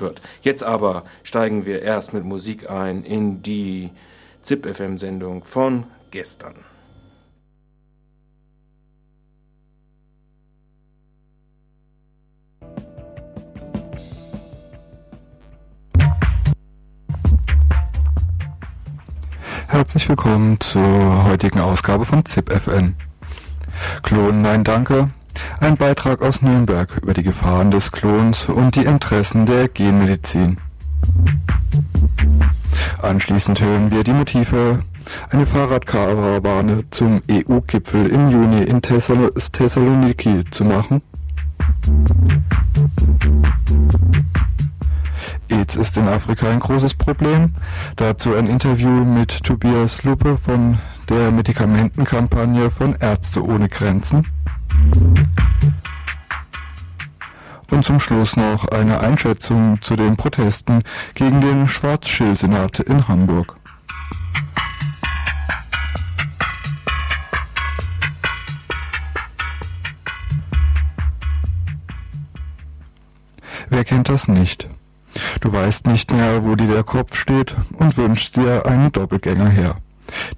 [0.00, 0.22] wird.
[0.42, 3.90] Jetzt aber steigen wir erst mit Musik ein in die
[4.42, 6.54] ZIP-FM-Sendung von gestern.
[19.68, 22.94] Herzlich willkommen zur heutigen Ausgabe von ZIP-FN.
[24.02, 25.10] Klonen Nein Danke,
[25.60, 30.58] ein Beitrag aus Nürnberg über die Gefahren des Klons und die Interessen der Genmedizin.
[33.02, 34.80] Anschließend hören wir die Motive,
[35.30, 41.02] eine Fahrradkarawane zum EU-Gipfel im Juni in Thessal Thessaloniki zu machen.
[45.48, 47.54] AIDS ist in Afrika ein großes Problem.
[47.96, 54.26] Dazu ein Interview mit Tobias Luppe von der Medikamentenkampagne von Ärzte ohne Grenzen.
[57.70, 60.82] Und zum Schluss noch eine Einschätzung zu den Protesten
[61.14, 63.56] gegen den Schwarzschildsenat in Hamburg.
[73.68, 74.68] Wer kennt das nicht?
[75.40, 79.76] Du weißt nicht mehr, wo dir der Kopf steht und wünschst dir einen Doppelgänger her,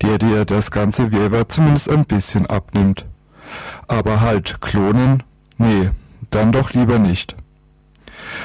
[0.03, 3.07] der dir das ganze Wirrwarr zumindest ein bisschen abnimmt.
[3.87, 5.23] Aber halt, klonen?
[5.57, 5.91] Nee,
[6.31, 7.37] dann doch lieber nicht.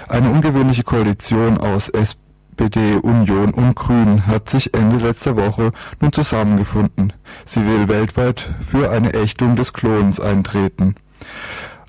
[0.07, 7.13] Eine ungewöhnliche Koalition aus SPD, Union und Grünen hat sich Ende letzter Woche nun zusammengefunden.
[7.45, 10.95] Sie will weltweit für eine Ächtung des Klons eintreten.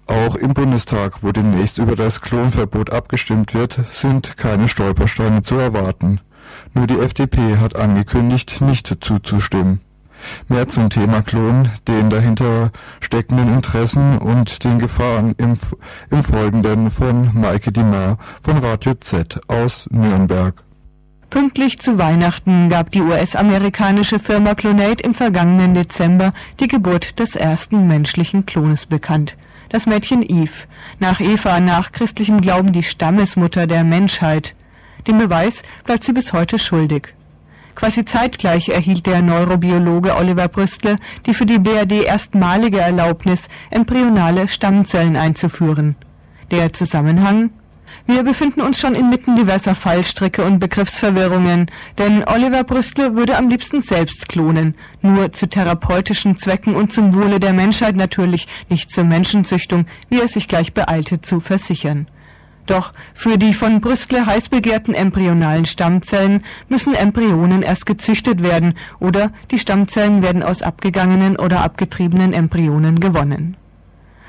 [0.06, 6.20] Auch im Bundestag, wo demnächst über das Klonverbot abgestimmt wird, sind keine Stolpersteine zu erwarten.
[6.74, 9.80] Nur die FDP hat angekündigt, nicht zuzustimmen.
[10.48, 15.56] Mehr zum Thema Klon, den dahinter steckenden Interessen und den Gefahren im,
[16.10, 20.54] im Folgenden von Maike Dimar von Radio Z aus Nürnberg.
[21.30, 27.88] Pünktlich zu Weihnachten gab die US-amerikanische Firma Clonate im vergangenen Dezember die Geburt des ersten
[27.88, 29.36] menschlichen Klones bekannt.
[29.68, 30.68] Das Mädchen Eve,
[31.00, 34.54] nach Eva nach christlichem Glauben die Stammesmutter der Menschheit.
[35.08, 37.13] Den Beweis bleibt sie bis heute schuldig.
[37.74, 40.96] Quasi zeitgleich erhielt der Neurobiologe Oliver Brüstle
[41.26, 45.96] die für die BRD erstmalige Erlaubnis, embryonale Stammzellen einzuführen.
[46.50, 47.50] Der Zusammenhang?
[48.06, 53.80] Wir befinden uns schon inmitten diverser Fallstricke und Begriffsverwirrungen, denn Oliver Brüstle würde am liebsten
[53.80, 59.86] selbst klonen, nur zu therapeutischen Zwecken und zum Wohle der Menschheit natürlich, nicht zur Menschenzüchtung,
[60.10, 62.06] wie er sich gleich beeilte zu versichern.
[62.66, 69.28] Doch für die von Brüskle heiß begehrten embryonalen Stammzellen müssen Embryonen erst gezüchtet werden oder
[69.50, 73.56] die Stammzellen werden aus abgegangenen oder abgetriebenen Embryonen gewonnen.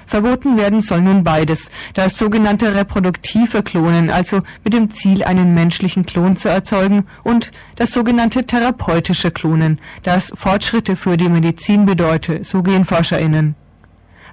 [0.08, 6.06] Verboten werden soll nun beides, das sogenannte reproduktive Klonen, also mit dem Ziel, einen menschlichen
[6.06, 12.62] Klon zu erzeugen, und das sogenannte therapeutische Klonen, das Fortschritte für die Medizin bedeute, so
[12.62, 13.56] gehen ForscherInnen.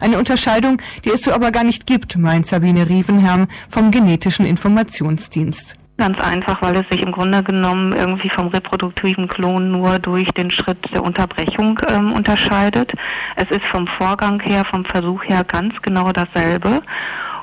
[0.03, 5.77] Eine Unterscheidung, die es so aber gar nicht gibt, meint Sabine Rievenherm vom Genetischen Informationsdienst.
[5.97, 10.51] Ganz einfach, weil es sich im Grunde genommen irgendwie vom reproduktiven Klon nur durch den
[10.51, 12.93] Schritt der Unterbrechung ähm, unterscheidet.
[13.37, 16.83] Es ist vom Vorgang her, vom Versuch her ganz genau dasselbe.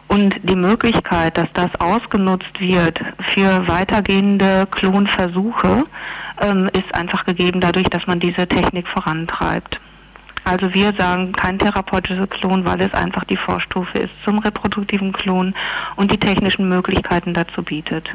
[0.10, 3.00] Und die Möglichkeit, dass das ausgenutzt wird
[3.34, 5.86] für weitergehende Klonversuche,
[6.42, 9.80] ähm, ist einfach gegeben dadurch, dass man diese Technik vorantreibt.
[10.44, 15.54] Also wir sagen kein therapeutischer Klon, weil es einfach die Vorstufe ist zum reproduktiven Klon
[15.96, 18.10] und die technischen Möglichkeiten dazu bietet.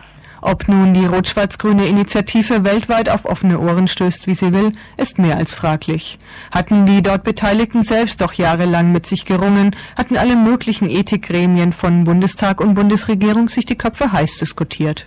[0.47, 5.39] Ob nun die rot-schwarz-grüne Initiative weltweit auf offene Ohren stößt, wie sie will, ist mehr
[5.39, 6.19] als fraglich.
[6.51, 12.05] Hatten die dort Beteiligten selbst doch jahrelang mit sich gerungen, hatten alle möglichen Ethikgremien von
[12.05, 15.07] Bundestag und Bundesregierung sich die Köpfe heiß diskutiert.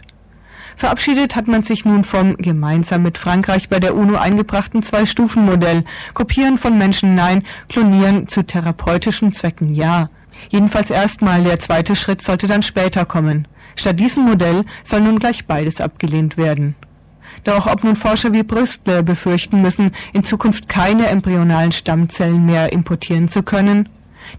[0.77, 5.83] Verabschiedet hat man sich nun vom gemeinsam mit Frankreich bei der UNO eingebrachten Zwei-Stufen-Modell.
[6.13, 10.11] Kopieren von Menschen nein, klonieren zu therapeutischen Zwecken ja.
[10.49, 13.47] Jedenfalls erstmal, der zweite Schritt sollte dann später kommen.
[13.75, 16.75] Statt diesem Modell soll nun gleich beides abgelehnt werden.
[17.43, 23.29] Doch ob nun Forscher wie Brüstler befürchten müssen, in Zukunft keine embryonalen Stammzellen mehr importieren
[23.29, 23.89] zu können,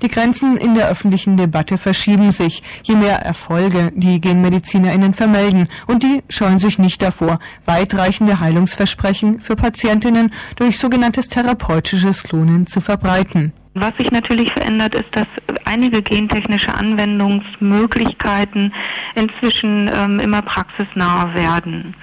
[0.03, 6.03] die Grenzen in der öffentlichen Debatte verschieben sich, je mehr Erfolge die GenmedizinerInnen vermelden und
[6.03, 13.53] die scheuen sich nicht davor, weitreichende Heilungsversprechen für Patientinnen durch sogenanntes therapeutisches Klonen zu verbreiten.
[13.75, 15.27] Was sich natürlich verändert, ist, dass
[15.65, 18.73] einige gentechnische Anwendungsmöglichkeiten
[19.15, 21.95] inzwischen ähm, immer praxisnaher werden.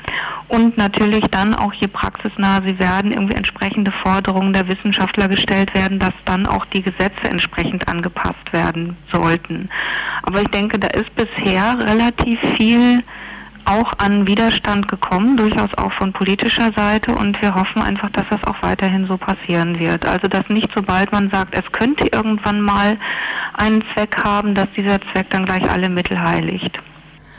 [0.47, 5.97] Und natürlich dann auch je praxisnaher sie werden, irgendwie entsprechende Forderungen der Wissenschaftler gestellt werden,
[5.97, 9.69] dass dann auch die Gesetze entsprechend angepasst werden sollten.
[10.23, 13.03] Aber ich denke, da ist bisher relativ viel
[13.65, 18.43] auch an Widerstand gekommen, durchaus auch von politischer Seite und wir hoffen einfach, dass das
[18.45, 20.05] auch weiterhin so passieren wird.
[20.05, 22.97] Also dass nicht sobald man sagt, es könnte irgendwann mal
[23.53, 26.79] einen Zweck haben, dass dieser Zweck dann gleich alle Mittel heiligt.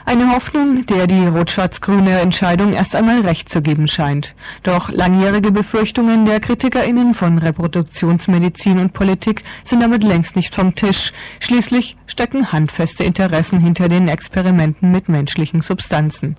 [0.08, 4.36] Eine Hoffnung, der die rot-schwarz-grüne Entscheidung erst einmal recht zu geben scheint.
[4.62, 11.12] Doch langjährige Befürchtungen der KritikerInnen von Reproduktionsmedizin und Politik sind damit längst nicht vom Tisch.
[11.40, 16.36] Schließlich stecken handfeste Interessen hinter den Experimenten mit menschlichen Substanzen.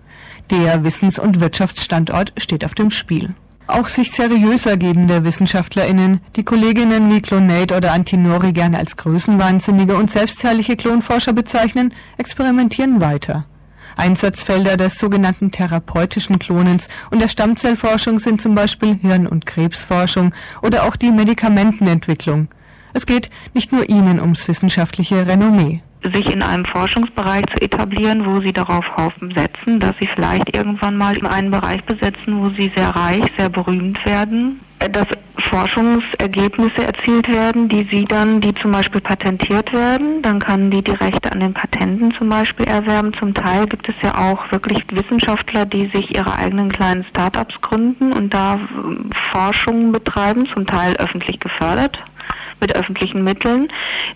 [0.49, 3.35] Der Wissens- und Wirtschaftsstandort steht auf dem Spiel.
[3.67, 10.09] Auch sich seriöser gebende WissenschaftlerInnen, die Kolleginnen wie Clonate oder Antinori gerne als größenwahnsinnige und
[10.09, 13.45] selbstherrliche Klonforscher bezeichnen, experimentieren weiter.
[13.97, 20.83] Einsatzfelder des sogenannten therapeutischen Klonens und der Stammzellforschung sind zum Beispiel Hirn- und Krebsforschung oder
[20.83, 22.47] auch die Medikamentenentwicklung.
[22.94, 25.81] Es geht nicht nur ihnen ums wissenschaftliche Renommee
[26.13, 30.98] sich in einem Forschungsbereich zu etablieren, wo sie darauf hoffen, setzen, dass sie vielleicht irgendwann
[30.98, 35.07] mal in einen Bereich besetzen, wo sie sehr reich, sehr berühmt werden, dass
[35.39, 40.92] Forschungsergebnisse erzielt werden, die sie dann, die zum Beispiel patentiert werden, dann kann die die
[40.92, 43.13] Rechte an den Patenten zum Beispiel erwerben.
[43.13, 48.13] Zum Teil gibt es ja auch wirklich Wissenschaftler, die sich ihre eigenen kleinen Startups gründen
[48.13, 48.60] und da
[49.31, 51.98] Forschung betreiben, zum Teil öffentlich gefördert
[52.59, 53.68] mit öffentlichen Mitteln.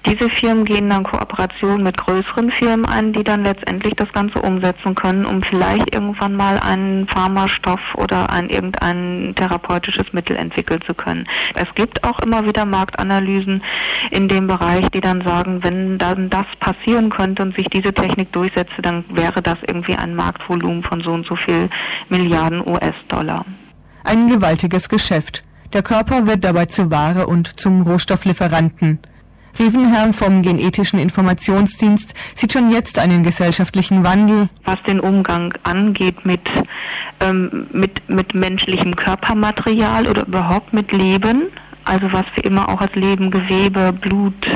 [0.06, 4.96] Diese Firmen gehen dann Kooperation mit größeren Firmen ein, die dann letztendlich das Ganze umsetzen
[4.96, 11.28] können, um vielleicht irgendwann mal einen Pharmastoff oder ein irgendein therapeutisches Mittel entwickeln zu können.
[11.56, 13.64] Es gibt auch immer wieder Marktanalysen
[14.12, 18.32] in dem Bereich, die dann sagen, wenn dann das passieren könnte und sich diese Technik
[18.32, 21.70] durchsetze, dann wäre das irgendwie ein Marktvolumen von so und so viel
[22.10, 23.46] Milliarden US-Dollar.
[24.04, 25.44] Ein gewaltiges Geschäft.
[25.74, 29.00] Der Körper wird dabei zur Ware und zum Rohstofflieferanten.
[29.58, 34.50] Rievenherrn vom Genetischen Informationsdienst sieht schon jetzt einen gesellschaftlichen Wandel.
[34.66, 36.42] Was den Umgang angeht mit,
[37.20, 41.44] ähm, mit, mit menschlichem Körpermaterial oder überhaupt mit Leben,
[41.86, 44.48] also was wir immer auch als Leben, Gewebe, Blut,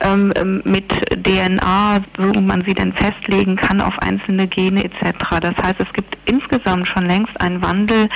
[0.00, 0.90] ähm, ähm mit
[1.24, 5.40] DNA, wo man sie denn festlegen kann auf einzelne Gene etc.
[5.40, 8.08] Das heißt, es gibt insgesamt schon längst einen Wandel,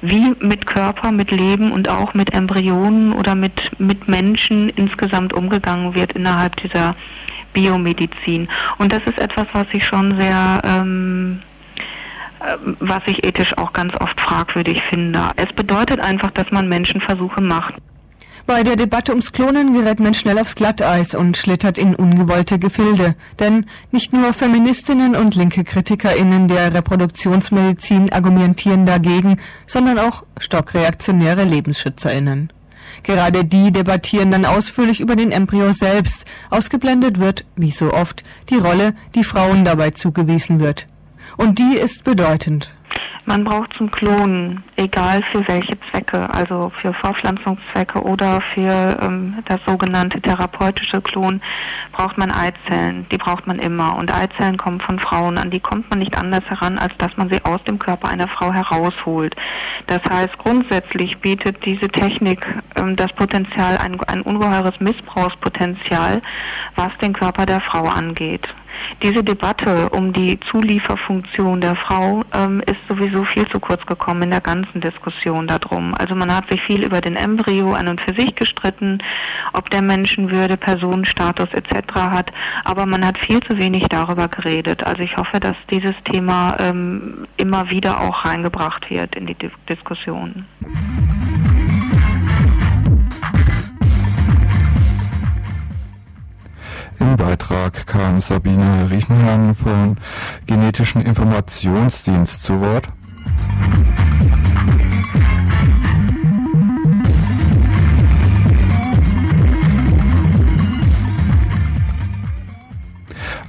[0.00, 5.94] wie mit Körper, mit Leben und auch mit Embryonen oder mit, mit Menschen insgesamt umgegangen
[5.94, 6.96] wird innerhalb dieser
[7.52, 8.48] Biomedizin.
[8.78, 11.42] Und das ist etwas, was ich schon sehr ähm,
[12.40, 15.30] äh, was ich ethisch auch ganz oft fragwürdig finde.
[15.36, 17.74] Es bedeutet einfach, dass man Menschenversuche macht.
[18.46, 23.14] Bei der Debatte ums Klonen gerät man schnell aufs Glatteis und schlittert in ungewollte Gefilde.
[23.38, 32.52] Denn nicht nur Feministinnen und linke KritikerInnen der Reproduktionsmedizin argumentieren dagegen, sondern auch stockreaktionäre LebensschützerInnen.
[33.04, 36.24] Gerade die debattieren dann ausführlich über den Embryo selbst.
[36.50, 40.86] Ausgeblendet wird, wie so oft, die Rolle, die Frauen dabei zugewiesen wird.
[41.36, 42.72] Und die ist bedeutend.
[43.24, 49.60] Man braucht zum Klonen, egal für welche Zwecke, also für Vorpflanzungszwecke oder für ähm, das
[49.64, 51.40] sogenannte therapeutische Klon,
[51.92, 53.06] braucht man Eizellen.
[53.12, 53.96] Die braucht man immer.
[53.96, 55.38] Und Eizellen kommen von Frauen.
[55.38, 58.26] An die kommt man nicht anders heran, als dass man sie aus dem Körper einer
[58.26, 59.36] Frau herausholt.
[59.86, 66.22] Das heißt, grundsätzlich bietet diese Technik ähm, das Potenzial, ein, ein ungeheures Missbrauchspotenzial,
[66.74, 68.48] was den Körper der Frau angeht
[69.02, 74.30] diese Debatte um die Zulieferfunktion der Frau ähm, ist sowieso viel zu kurz gekommen in
[74.30, 75.94] der ganzen Diskussion darum.
[75.94, 78.98] Also man hat sich viel über den Embryo an und für sich gestritten,
[79.52, 81.94] ob der Menschenwürde, Personenstatus etc.
[81.94, 82.32] hat,
[82.64, 84.84] aber man hat viel zu wenig darüber geredet.
[84.84, 89.36] Also ich hoffe, dass dieses Thema ähm, immer wieder auch reingebracht wird in die
[89.68, 90.46] Diskussion.
[97.02, 99.96] Im Beitrag kam Sabine Riefenherrn vom
[100.46, 102.88] Genetischen Informationsdienst zu Wort.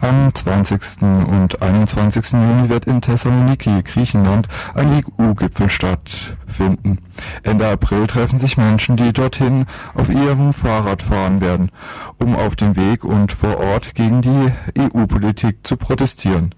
[0.03, 1.01] Am 20.
[1.01, 2.33] und 21.
[2.33, 6.97] Juni wird in Thessaloniki, Griechenland, ein EU-Gipfel stattfinden.
[7.41, 11.71] Ende April treffen sich Menschen, die dorthin auf ihrem Fahrrad fahren werden,
[12.17, 16.53] um auf dem Weg und vor Ort gegen die EU-Politik zu protestieren.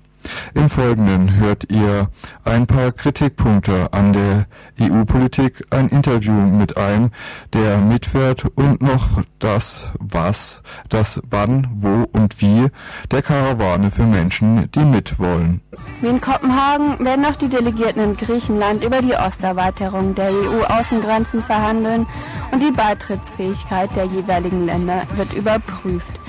[0.54, 2.10] Im Folgenden hört ihr
[2.44, 4.46] ein paar Kritikpunkte an der
[4.80, 7.12] EU-Politik, ein Interview mit einem,
[7.54, 12.68] der mitfährt und noch das Was, das Wann, Wo und Wie
[13.12, 15.62] der Karawane für Menschen, die mitwollen.
[16.02, 22.06] Wie in Kopenhagen werden auch die Delegierten in Griechenland über die Osterweiterung der EU-Außengrenzen verhandeln
[22.52, 26.20] und die Beitrittsfähigkeit der jeweiligen Länder wird überprüft.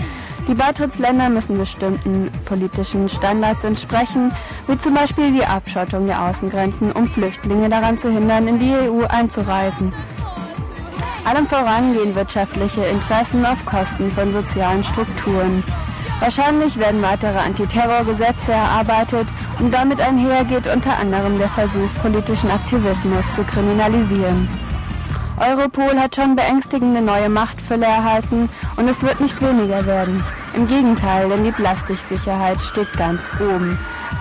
[0.49, 4.33] Die Beitrittsländer müssen bestimmten politischen Standards entsprechen,
[4.69, 9.05] wie zum Beispiel die Abschottung der Außengrenzen, um Flüchtlinge daran zu hindern, in die EU
[9.09, 9.93] einzureisen.
[11.25, 15.65] Allem voran gehen wirtschaftliche Interessen auf Kosten von sozialen Strukturen.
[16.21, 19.27] Wahrscheinlich werden weitere Antiterrorgesetze erarbeitet
[19.59, 24.49] und damit einhergeht unter anderem der Versuch, politischen Aktivismus zu kriminalisieren.
[25.39, 30.25] Europol hat schon beängstigende neue Machtfülle erhalten und es wird nicht weniger werden.
[30.55, 33.79] Im Gegenteil, denn die Plastiksicherheit steht ganz oben.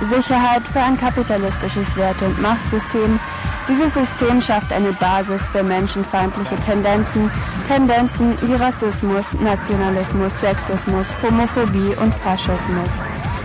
[0.10, 3.20] Sicherheit für ein kapitalistisches Werte- und Machtsystem.
[3.68, 7.32] Dieses System schafft eine Basis für menschenfeindliche Tendenzen,
[7.68, 12.90] Tendenzen wie Rassismus, Nationalismus, Sexismus, Homophobie und Faschismus.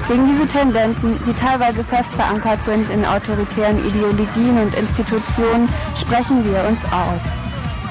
[0.08, 6.64] Gegen diese Tendenzen, die teilweise fest verankert sind in autoritären Ideologien und Institutionen, sprechen wir
[6.68, 7.22] uns aus.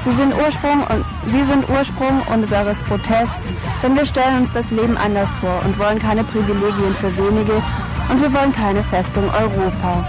[0.06, 3.48] Sie sind Ursprung, und, sie sind Ursprung unseres Protests,
[3.84, 7.62] denn wir stellen uns das Leben anders vor und wollen keine Privilegien für wenige
[8.10, 10.06] und wir wollen keine Festung Europa.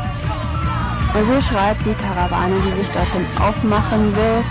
[1.13, 4.45] Und so schreibt die Karawane, die sich dorthin aufmachen will.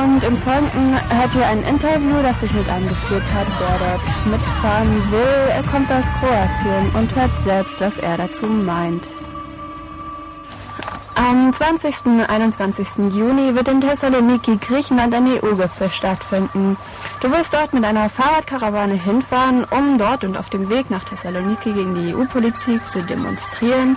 [0.00, 4.30] Und im Folgenden hört ihr ein Interview, das sich mit einem geführt hat, der dort
[4.30, 5.50] mitfahren will.
[5.50, 9.06] Er kommt aus Kroatien und hört selbst, was er dazu meint.
[11.22, 12.06] Am 20.
[12.06, 13.14] und 21.
[13.14, 16.76] Juni wird in Thessaloniki, Griechenland, ein EU-Gipfel stattfinden.
[17.20, 21.72] Du wirst dort mit einer Fahrradkarawane hinfahren, um dort und auf dem Weg nach Thessaloniki
[21.74, 23.96] gegen die EU-Politik zu demonstrieren.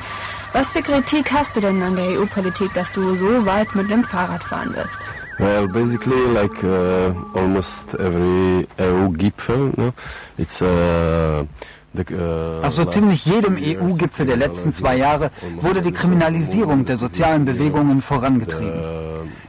[0.54, 4.04] Was für Kritik hast du denn an der EU-Politik, dass du so weit mit dem
[4.04, 5.00] Fahrrad fahren wirst?
[5.40, 9.94] Well, basically, like uh, almost every EU-Gipfel, no?
[10.38, 11.44] it's uh,
[12.64, 18.02] auf so ziemlich jedem EU-Gipfel der letzten zwei Jahre wurde die Kriminalisierung der sozialen Bewegungen
[18.02, 19.06] vorangetrieben.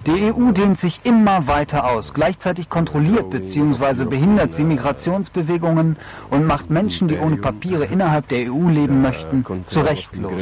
[0.07, 2.15] Die EU dehnt sich immer weiter aus.
[2.15, 4.05] Gleichzeitig kontrolliert bzw.
[4.05, 5.97] behindert sie Migrationsbewegungen
[6.31, 10.33] und macht Menschen, die ohne Papiere innerhalb der EU leben möchten, zu Rechtlos.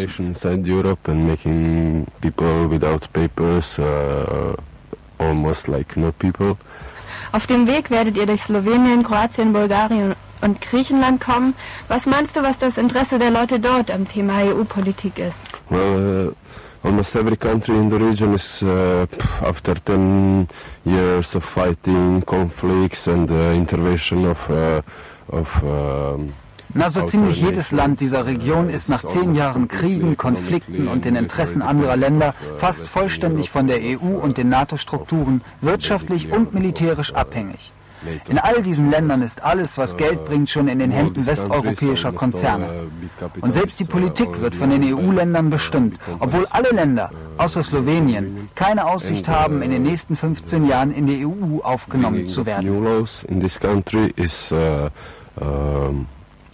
[7.32, 11.54] Auf dem Weg werdet ihr durch Slowenien, Kroatien, Bulgarien und Griechenland kommen.
[11.88, 15.40] Was meinst du, was das Interesse der Leute dort am Thema EU-Politik ist?
[15.70, 16.34] Well,
[16.82, 19.06] uh, almost every country in the region is uh,
[19.42, 20.48] after 10
[20.84, 24.82] years of fighting, conflicts and uh, intervention of, uh,
[25.28, 25.48] of
[26.76, 31.14] na, so ziemlich jedes Land dieser Region ist nach zehn Jahren Kriegen, Konflikten und den
[31.14, 37.72] Interessen anderer Länder fast vollständig von der EU und den NATO-Strukturen wirtschaftlich und militärisch abhängig.
[38.28, 42.88] In all diesen Ländern ist alles, was Geld bringt, schon in den Händen westeuropäischer Konzerne.
[43.40, 48.86] Und selbst die Politik wird von den EU-Ländern bestimmt, obwohl alle Länder, außer Slowenien, keine
[48.86, 52.66] Aussicht haben, in den nächsten 15 Jahren in die EU aufgenommen zu werden.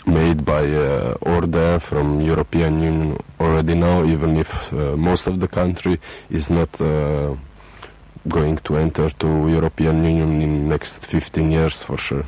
[0.07, 5.49] made by uh, order from European Union already now, even if uh, most of the
[5.49, 7.35] country is not uh,
[8.31, 12.25] going to enter to European Union in next 15 years for sure,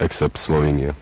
[0.00, 0.94] except Slovenia.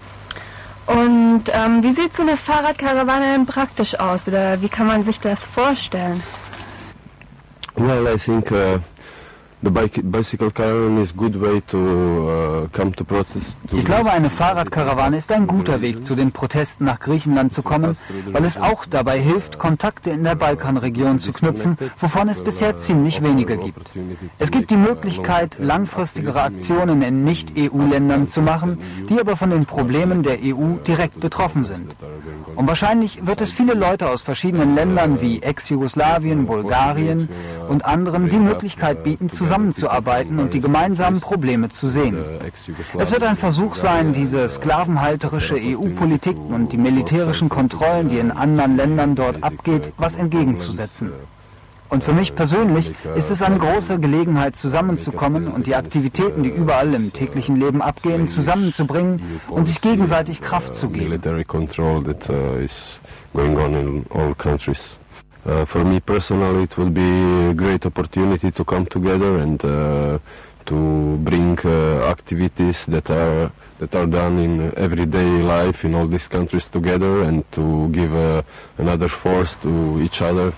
[0.86, 5.20] Und ähm, wie sieht so eine Fahrradkarawane denn praktisch aus oder wie kann man sich
[5.20, 6.22] das vorstellen?
[7.76, 8.80] Well, I think uh,
[13.72, 17.96] ich glaube, eine Fahrradkarawane ist ein guter Weg, zu den Protesten nach Griechenland zu kommen,
[18.32, 23.22] weil es auch dabei hilft, Kontakte in der Balkanregion zu knüpfen, wovon es bisher ziemlich
[23.22, 23.92] wenige gibt.
[24.40, 28.78] Es gibt die Möglichkeit, langfristigere Aktionen in Nicht-EU-Ländern zu machen,
[29.08, 31.94] die aber von den Problemen der EU direkt betroffen sind.
[32.56, 37.28] Und wahrscheinlich wird es viele Leute aus verschiedenen Ländern wie Ex-Jugoslawien, Bulgarien
[37.68, 42.16] und anderen die Möglichkeit bieten, zusammen zusammenzuarbeiten und die gemeinsamen Probleme zu sehen.
[42.98, 48.76] Es wird ein Versuch sein, diese sklavenhalterische EU-Politik und die militärischen Kontrollen, die in anderen
[48.76, 51.12] Ländern dort abgeht, was entgegenzusetzen.
[51.90, 56.94] Und für mich persönlich ist es eine große Gelegenheit, zusammenzukommen und die Aktivitäten, die überall
[56.94, 61.20] im täglichen Leben abgehen, zusammenzubringen und sich gegenseitig Kraft zu geben.
[65.44, 67.10] Uh, for me personally, it would be
[67.50, 70.18] a great opportunity to come together and uh,
[70.66, 76.28] to bring uh, activities that are that are done in everyday life in all these
[76.28, 78.42] countries together and to give uh,
[78.78, 80.54] another force to each other.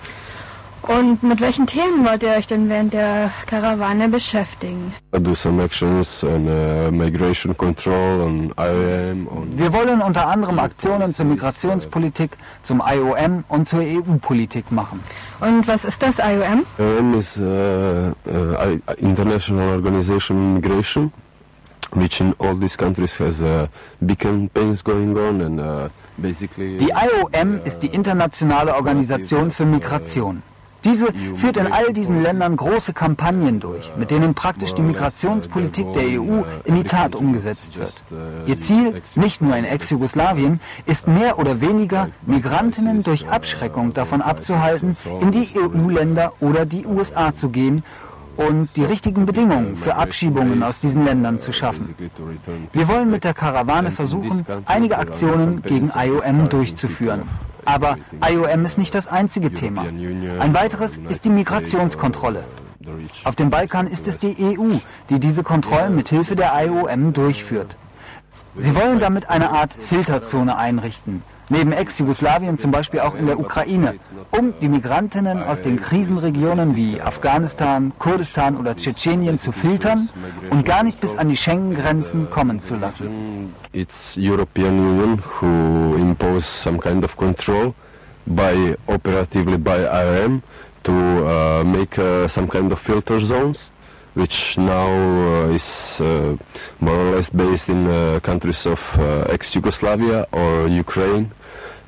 [0.87, 4.93] Und mit welchen Themen wollt ihr euch denn während der Karawane beschäftigen?
[5.11, 9.27] Do some actions on uh, migration control, on IOM.
[9.27, 15.03] On Wir wollen unter anderem Aktionen zur Migrationspolitik, zum IOM und zur EU-Politik machen.
[15.39, 16.65] Und was ist das IOM?
[16.77, 21.11] IOM is uh, uh, International Organization on Migration.
[21.93, 23.67] which in all these countries has uh,
[24.05, 25.87] big campaigns going on and uh,
[26.17, 26.77] basically.
[26.77, 30.43] Die IOM ist die internationale Organisation für Migration.
[30.85, 36.21] Diese führt in all diesen Ländern große Kampagnen durch, mit denen praktisch die Migrationspolitik der
[36.21, 38.03] EU in die Tat umgesetzt wird.
[38.45, 44.95] Ihr Ziel, nicht nur in Ex-Jugoslawien, ist mehr oder weniger, Migrantinnen durch Abschreckung davon abzuhalten,
[45.21, 47.83] in die EU-Länder oder die USA zu gehen
[48.37, 51.95] und die richtigen Bedingungen für Abschiebungen aus diesen Ländern zu schaffen.
[52.73, 57.23] Wir wollen mit der Karawane versuchen, einige Aktionen gegen IOM durchzuführen.
[57.65, 59.81] Aber IOM ist nicht das einzige Thema.
[59.81, 62.43] Ein weiteres ist die Migrationskontrolle.
[63.23, 64.77] Auf dem Balkan ist es die EU,
[65.09, 67.75] die diese Kontrollen mit Hilfe der IOM durchführt.
[68.55, 73.95] Sie wollen damit eine Art Filterzone einrichten, neben Ex-Jugoslawien zum Beispiel auch in der Ukraine,
[74.31, 80.09] um die Migrantinnen aus den Krisenregionen wie Afghanistan, Kurdistan oder Tschetschenien zu filtern
[80.49, 83.53] und gar nicht bis an die Schengen-Grenzen kommen zu lassen.
[83.73, 87.73] It's European Union who impose some kind of control
[88.25, 90.41] by operatively by IRM
[90.83, 93.71] to uh, make uh, some kind of filter zones
[94.15, 96.35] which now uh, is uh,
[96.79, 98.79] more or less based in uh, countries of
[99.29, 101.31] ex-Yugoslavia or Ukraine.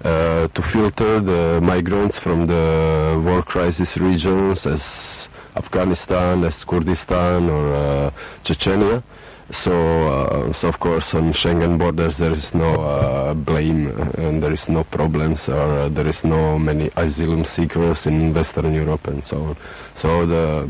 [0.04, 7.74] Uh, to filter the migrants from the war crisis regions as Afghanistan, as Kurdistan or
[7.74, 8.12] uh,
[8.44, 9.02] Chechnya.
[9.50, 14.70] So, uh, so of course on Schengen borders there is no blame and there is
[14.70, 19.58] no problems or there is no many asylum seekers in Western Europe and so on.
[19.96, 20.70] So the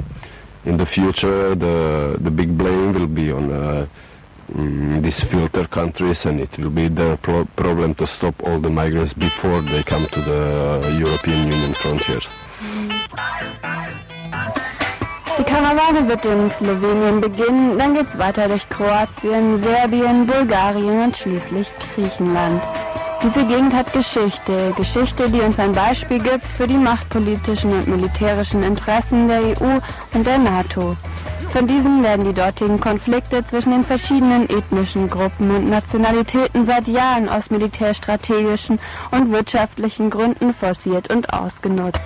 [0.67, 3.87] in the future the the big blame will be on uh,
[4.53, 8.69] mm, these filter countries and it will be their pro problem to stop all the
[8.69, 10.41] migrants before they come to the
[10.99, 12.27] European Union frontiers.
[15.37, 21.67] Die Karawane wird in Slowenien beginnen, dann geht's weiter durch Kroatien, Serbien, Bulgarien und schließlich
[21.93, 22.61] Griechenland.
[23.27, 28.63] Diese Gegend hat Geschichte, Geschichte, die uns ein Beispiel gibt für die machtpolitischen und militärischen
[28.63, 29.79] Interessen der EU
[30.13, 30.95] und der NATO.
[31.51, 37.27] Von diesen werden die dortigen Konflikte zwischen den verschiedenen ethnischen Gruppen und Nationalitäten seit Jahren
[37.27, 38.79] aus militärstrategischen
[39.11, 41.99] und wirtschaftlichen Gründen forciert und ausgenutzt.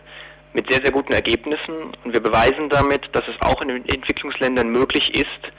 [0.54, 1.94] mit sehr, sehr guten Ergebnissen.
[2.04, 5.54] Und wir beweisen damit, dass es auch in den Entwicklungsländern möglich ist,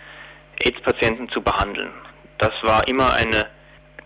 [0.64, 1.90] AIDS-Patienten zu behandeln.
[2.38, 3.46] Das war immer eine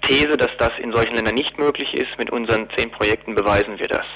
[0.02, 2.18] These, dass das in solchen Ländern nicht möglich ist.
[2.18, 4.06] Mit unseren zehn Projekten beweisen wir das.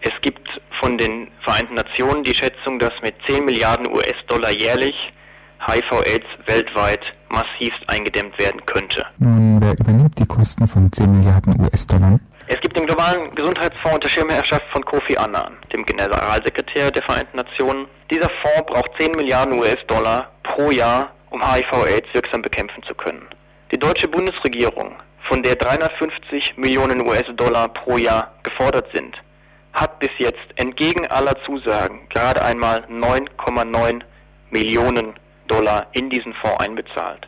[0.00, 0.48] Es gibt
[0.80, 4.94] von den Vereinten Nationen die Schätzung, dass mit 10 Milliarden US-Dollar jährlich
[5.64, 9.06] HIV-AIDS weltweit massivst eingedämmt werden könnte.
[9.18, 12.18] Nun, wer übernimmt die Kosten von 10 Milliarden US-Dollar?
[12.54, 17.86] Es gibt den globalen Gesundheitsfonds unter Schirmherrschaft von Kofi Annan, dem Generalsekretär der Vereinten Nationen.
[18.10, 23.26] Dieser Fonds braucht 10 Milliarden US-Dollar pro Jahr, um HIV-AIDS wirksam bekämpfen zu können.
[23.70, 24.96] Die deutsche Bundesregierung
[25.28, 29.16] von der 350 Millionen US-Dollar pro Jahr gefordert sind,
[29.72, 34.02] hat bis jetzt entgegen aller Zusagen gerade einmal 9,9
[34.50, 35.14] Millionen
[35.48, 37.26] Dollar in diesen Fonds einbezahlt.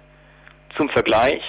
[0.76, 1.40] Zum Vergleich,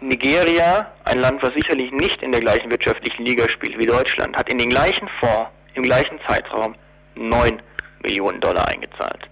[0.00, 4.48] Nigeria, ein Land, was sicherlich nicht in der gleichen wirtschaftlichen Liga spielt wie Deutschland, hat
[4.48, 6.74] in den gleichen Fonds im gleichen Zeitraum
[7.16, 7.60] 9
[8.02, 9.28] Millionen Dollar eingezahlt.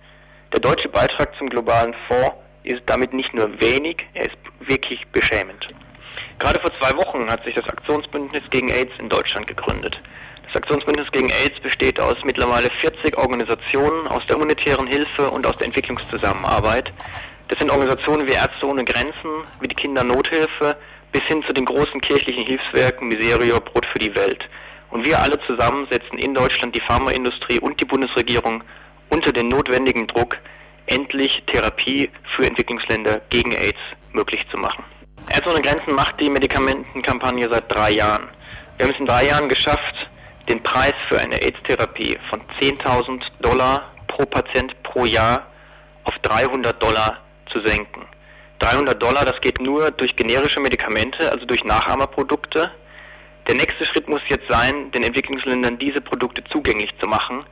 [0.53, 5.67] Der deutsche Beitrag zum globalen Fonds ist damit nicht nur wenig, er ist wirklich beschämend.
[6.39, 9.99] Gerade vor zwei Wochen hat sich das Aktionsbündnis gegen AIDS in Deutschland gegründet.
[10.47, 15.57] Das Aktionsbündnis gegen AIDS besteht aus mittlerweile 40 Organisationen aus der humanitären Hilfe und aus
[15.57, 16.93] der Entwicklungszusammenarbeit.
[17.49, 20.77] Das sind Organisationen wie Ärzte ohne Grenzen, wie die Kindernothilfe,
[21.13, 24.47] bis hin zu den großen kirchlichen Hilfswerken Miserio, Brot für die Welt.
[24.91, 28.63] Und wir alle zusammen setzen in Deutschland die Pharmaindustrie und die Bundesregierung
[29.09, 30.37] unter den notwendigen Druck,
[30.87, 33.79] endlich Therapie für Entwicklungsländer gegen AIDS
[34.13, 34.85] möglich zu machen.
[35.31, 38.29] Ärzte ohne Grenzen macht die Medikamentenkampagne seit drei Jahren.
[38.77, 39.95] Wir haben es in drei Jahren geschafft,
[40.49, 45.47] den Preis für eine AIDS-Therapie von 10.000 Dollar pro Patient pro Jahr
[46.05, 47.19] auf 300 Dollar
[47.53, 48.07] zu senken.
[48.59, 52.71] 300 Dollar, das geht nur durch generische Medikamente, also durch Nachahmerprodukte.
[53.47, 57.45] Der nächste Schritt muss jetzt sein, den Entwicklungsländern diese Produkte zugänglich zu machen.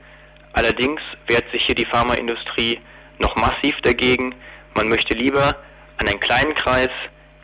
[0.53, 2.81] Allerdings wehrt sich hier die Pharmaindustrie
[3.19, 4.35] noch massiv dagegen.
[4.75, 5.57] Man möchte lieber
[5.99, 6.91] an einen kleinen Kreis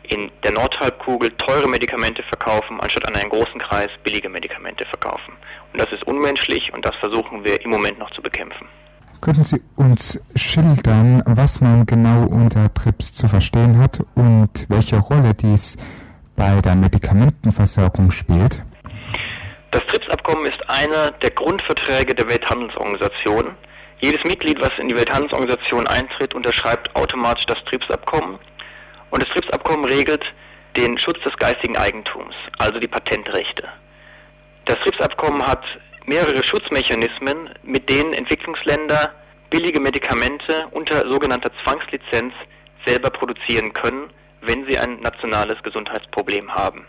[0.03, 5.33] in der Nordhalbkugel teure Medikamente verkaufen, anstatt an einen großen Kreis billige Medikamente verkaufen.
[5.71, 8.67] Und das ist unmenschlich und das versuchen wir im Moment noch zu bekämpfen.
[9.23, 15.33] Könnten Sie uns schildern, was man genau unter TRIPS zu verstehen hat und welche Rolle
[15.33, 15.77] dies
[16.35, 18.61] bei der Medikamentenversorgung spielt?
[19.71, 23.55] Das TRIPS-Abkommen ist einer der Grundverträge der Welthandelsorganisation.
[24.01, 28.37] Jedes Mitglied, was in die Welthandelsorganisation eintritt, unterschreibt automatisch das TRIPS-Abkommen.
[29.09, 30.25] Und das TRIPS-Abkommen regelt
[30.75, 33.69] den Schutz des geistigen Eigentums, also die Patentrechte.
[34.65, 35.63] Das TRIPS-Abkommen hat
[36.05, 39.13] mehrere Schutzmechanismen, mit denen Entwicklungsländer
[39.49, 42.33] billige Medikamente unter sogenannter Zwangslizenz
[42.85, 44.09] selber produzieren können,
[44.41, 46.85] wenn sie ein nationales Gesundheitsproblem haben.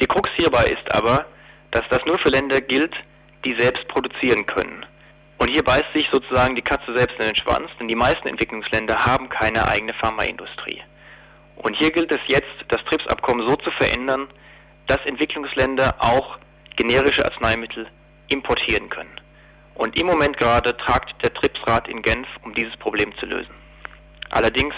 [0.00, 1.26] Die Krux hierbei ist aber,
[1.70, 2.94] dass das nur für Länder gilt,
[3.44, 4.84] die selbst produzieren können.
[5.38, 8.94] Und hier beißt sich sozusagen die Katze selbst in den Schwanz, denn die meisten Entwicklungsländer
[9.04, 10.82] haben keine eigene Pharmaindustrie.
[11.56, 14.28] Und hier gilt es jetzt, das TRIPS-Abkommen so zu verändern,
[14.86, 16.38] dass Entwicklungsländer auch
[16.76, 17.86] generische Arzneimittel
[18.32, 19.20] importieren können.
[19.74, 23.54] Und im Moment gerade tragt der TRIPS-Rat in Genf, um dieses Problem zu lösen.
[24.30, 24.74] Allerdings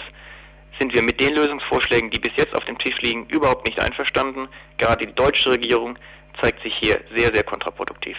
[0.79, 4.47] sind wir mit den Lösungsvorschlägen, die bis jetzt auf dem Tisch liegen, überhaupt nicht einverstanden.
[4.77, 5.97] Gerade die deutsche Regierung
[6.41, 8.17] zeigt sich hier sehr, sehr kontraproduktiv.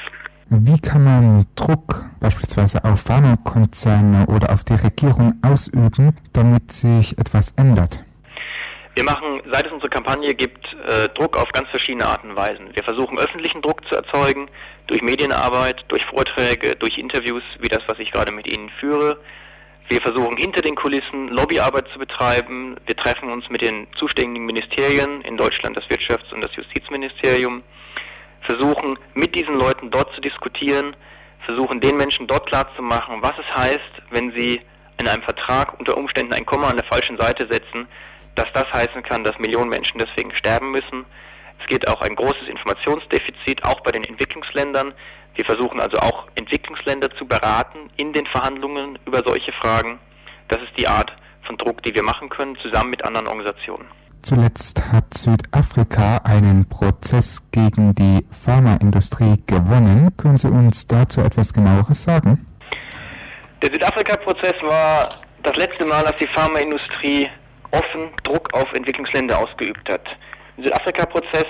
[0.49, 7.53] Wie kann man Druck beispielsweise auf Pharmakonzerne oder auf die Regierung ausüben, damit sich etwas
[7.57, 8.06] ändert?
[8.97, 12.75] Wir machen, seit es unsere Kampagne gibt, äh, Druck auf ganz verschiedene Arten und Weisen.
[12.75, 14.49] Wir versuchen öffentlichen Druck zu erzeugen,
[14.87, 19.19] durch Medienarbeit, durch Vorträge, durch Interviews, wie das, was ich gerade mit Ihnen führe.
[19.91, 22.77] Wir versuchen hinter den Kulissen Lobbyarbeit zu betreiben.
[22.87, 27.63] Wir treffen uns mit den zuständigen Ministerien, in Deutschland das Wirtschafts- und das Justizministerium,
[28.47, 30.97] versuchen mit diesen Leuten dort zu diskutieren,
[31.45, 34.63] versuchen den Menschen dort klarzumachen, was es heißt, wenn sie
[34.99, 37.87] in einem Vertrag unter Umständen ein Komma an der falschen Seite setzen,
[38.37, 41.05] dass das heißen kann, dass Millionen Menschen deswegen sterben müssen.
[41.59, 44.93] Es geht auch ein großes Informationsdefizit, auch bei den Entwicklungsländern.
[45.35, 49.99] Wir versuchen also auch Entwicklungsländer zu beraten in den Verhandlungen über solche Fragen.
[50.49, 53.87] Das ist die Art von Druck, die wir machen können, zusammen mit anderen Organisationen.
[54.23, 60.11] Zuletzt hat Südafrika einen Prozess gegen die Pharmaindustrie gewonnen.
[60.17, 62.45] Können Sie uns dazu etwas genaueres sagen?
[63.63, 65.11] Der Südafrika-Prozess war
[65.43, 67.29] das letzte Mal, dass die Pharmaindustrie
[67.73, 70.07] offen Druck auf Entwicklungsländer ausgeübt hat.
[70.57, 71.47] Im Südafrika-Prozess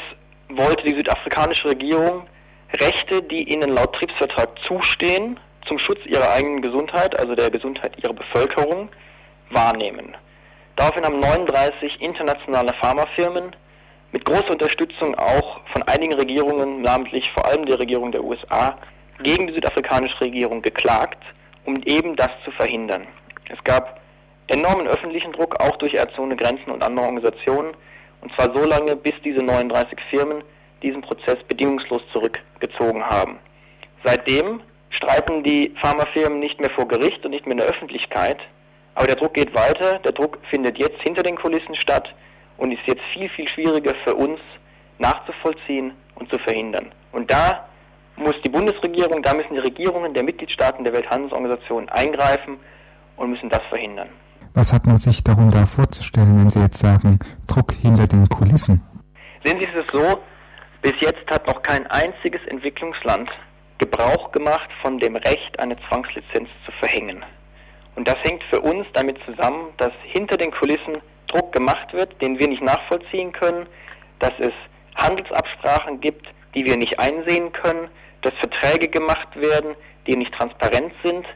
[0.48, 2.26] wollte die südafrikanische Regierung
[2.72, 8.12] Rechte, die ihnen laut TRIPS-Vertrag zustehen, zum Schutz ihrer eigenen Gesundheit, also der Gesundheit ihrer
[8.12, 8.88] Bevölkerung,
[9.50, 10.16] wahrnehmen.
[10.76, 13.55] Daraufhin haben 39 internationale Pharmafirmen
[14.12, 18.76] mit großer Unterstützung auch von einigen Regierungen, namentlich vor allem der Regierung der USA,
[19.22, 21.22] gegen die südafrikanische Regierung geklagt,
[21.64, 23.07] um eben das zu verhindern.
[23.48, 24.00] Es gab
[24.48, 27.74] enormen öffentlichen Druck, auch durch Ärzte ohne Grenzen und andere Organisationen.
[28.20, 30.42] Und zwar so lange, bis diese 39 Firmen
[30.82, 33.38] diesen Prozess bedingungslos zurückgezogen haben.
[34.04, 38.38] Seitdem streiten die Pharmafirmen nicht mehr vor Gericht und nicht mehr in der Öffentlichkeit.
[38.94, 39.98] Aber der Druck geht weiter.
[40.00, 42.09] Der Druck findet jetzt hinter den Kulissen statt
[42.56, 44.40] und ist jetzt viel, viel schwieriger für uns
[44.98, 46.92] nachzuvollziehen und zu verhindern.
[47.12, 47.68] Und da
[48.16, 52.59] muss die Bundesregierung, da müssen die Regierungen der Mitgliedstaaten der Welthandelsorganisation eingreifen
[53.16, 54.09] und müssen das verhindern.
[54.57, 58.81] Was hat man sich darunter vorzustellen, wenn Sie jetzt sagen, Druck hinter den Kulissen?
[59.45, 60.19] Sehen Sie es so,
[60.81, 63.29] bis jetzt hat noch kein einziges Entwicklungsland
[63.77, 67.23] Gebrauch gemacht von dem Recht, eine Zwangslizenz zu verhängen.
[67.97, 72.38] Und das hängt für uns damit zusammen, dass hinter den Kulissen Druck gemacht wird, den
[72.38, 73.66] wir nicht nachvollziehen können,
[74.21, 74.55] dass es
[74.95, 77.90] Handelsabsprachen gibt, die wir nicht einsehen können,
[78.23, 79.75] dass Verträge gemacht werden,
[80.07, 81.27] die nicht transparent sind,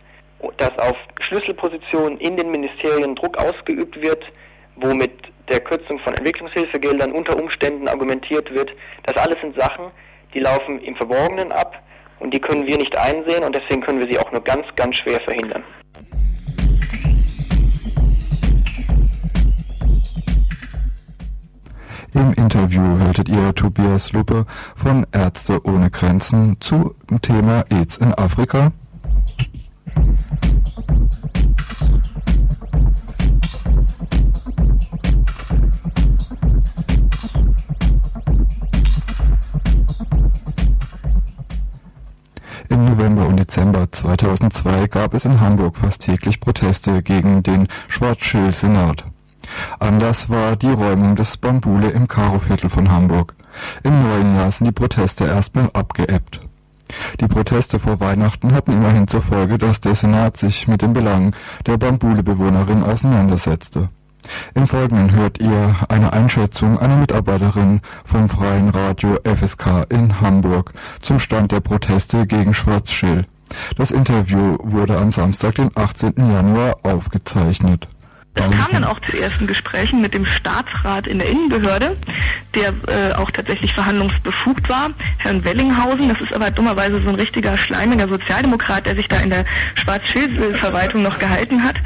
[0.56, 4.24] dass auf Schlüsselpositionen in den Ministerien Druck ausgeübt wird,
[4.76, 5.12] womit
[5.48, 8.70] der Kürzung von Entwicklungshilfegeldern unter Umständen argumentiert wird.
[9.04, 9.86] Das alles sind Sachen,
[10.32, 11.82] die laufen im Verborgenen ab
[12.20, 14.96] und die können wir nicht einsehen und deswegen können wir sie auch nur ganz, ganz
[14.96, 15.64] schwer verhindern.
[22.12, 28.12] Im Interview hörtet ihr Tobias Luppe von Ärzte ohne Grenzen zu dem Thema AIDS in
[28.14, 28.72] Afrika.
[44.00, 49.04] 2002 gab es in Hamburg fast täglich Proteste gegen den Schwarzschild-Senat.
[49.78, 53.34] Anders war die Räumung des Bambule im Karoviertel von Hamburg.
[53.82, 56.40] Im neuen Jahr sind die Proteste erstmal abgeebbt.
[57.20, 61.34] Die Proteste vor Weihnachten hatten immerhin zur Folge, dass der Senat sich mit den Belangen
[61.66, 63.90] der Bambule-Bewohnerin auseinandersetzte.
[64.54, 71.18] Im Folgenden hört ihr eine Einschätzung einer Mitarbeiterin vom Freien Radio FSK in Hamburg zum
[71.18, 73.28] Stand der Proteste gegen Schwarzschild.
[73.76, 76.14] Das Interview wurde am Samstag, den 18.
[76.16, 77.88] Januar aufgezeichnet.
[78.48, 81.96] Es kam dann auch zu ersten Gesprächen mit dem Staatsrat in der Innenbehörde,
[82.54, 86.08] der äh, auch tatsächlich verhandlungsbefugt war, Herrn Wellinghausen.
[86.08, 91.02] Das ist aber dummerweise so ein richtiger schleimiger Sozialdemokrat, der sich da in der Schwarz-Schild-Verwaltung
[91.02, 91.76] noch gehalten hat.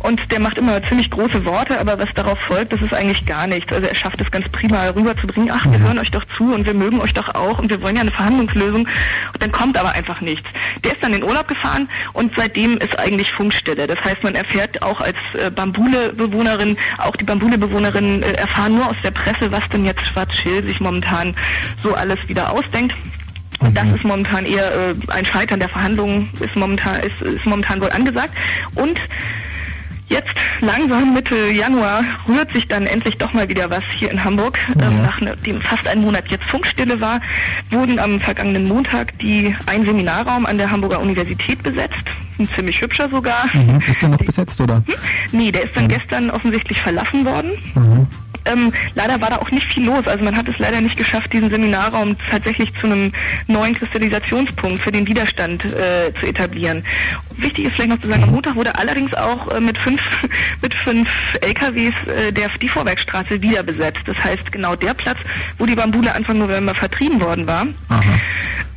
[0.00, 3.46] Und der macht immer ziemlich große Worte, aber was darauf folgt, das ist eigentlich gar
[3.46, 3.72] nichts.
[3.72, 6.74] Also er schafft es ganz prima rüberzubringen, ach, wir hören euch doch zu und wir
[6.74, 8.86] mögen euch doch auch und wir wollen ja eine Verhandlungslösung.
[8.86, 10.48] Und dann kommt aber einfach nichts.
[10.84, 13.86] Der ist dann in Urlaub gefahren und seitdem ist eigentlich Funkstille.
[13.86, 15.50] Das heißt, man erfährt auch als äh,
[15.96, 20.66] Bambu Bambule-Bewohnerinnen, auch die Bambule-Bewohnerinnen äh, erfahren nur aus der Presse, was denn jetzt Schwarz-Schill
[20.66, 21.34] sich momentan
[21.82, 22.94] so alles wieder ausdenkt.
[23.60, 23.94] Und das mhm.
[23.94, 28.34] ist momentan eher äh, ein Scheitern der Verhandlungen, ist momentan, ist, ist momentan wohl angesagt.
[28.74, 29.00] Und
[30.08, 34.58] Jetzt langsam Mitte Januar rührt sich dann endlich doch mal wieder was hier in Hamburg.
[34.78, 34.86] Ja.
[34.86, 37.20] Ähm, nachdem fast ein Monat jetzt Funkstille war,
[37.70, 42.04] wurden am vergangenen Montag die ein Seminarraum an der Hamburger Universität besetzt.
[42.38, 43.46] Ein ziemlich hübscher sogar.
[43.54, 43.80] Mhm.
[43.80, 44.76] Ist der noch besetzt, oder?
[44.76, 44.94] Hm?
[45.32, 45.88] Nee, der ist dann mhm.
[45.88, 47.50] gestern offensichtlich verlassen worden.
[47.74, 47.95] Mhm.
[48.46, 50.06] Ähm, leider war da auch nicht viel los.
[50.06, 53.12] Also man hat es leider nicht geschafft, diesen Seminarraum tatsächlich zu einem
[53.46, 56.84] neuen Kristallisationspunkt für den Widerstand äh, zu etablieren.
[57.36, 60.02] Wichtig ist vielleicht noch zu sagen, am Montag wurde allerdings auch äh, mit fünf
[60.62, 61.08] mit fünf
[61.40, 64.00] LKWs äh, der, die Vorwerkstraße wieder besetzt.
[64.06, 65.18] Das heißt genau der Platz,
[65.58, 67.66] wo die Bambule Anfang November vertrieben worden war.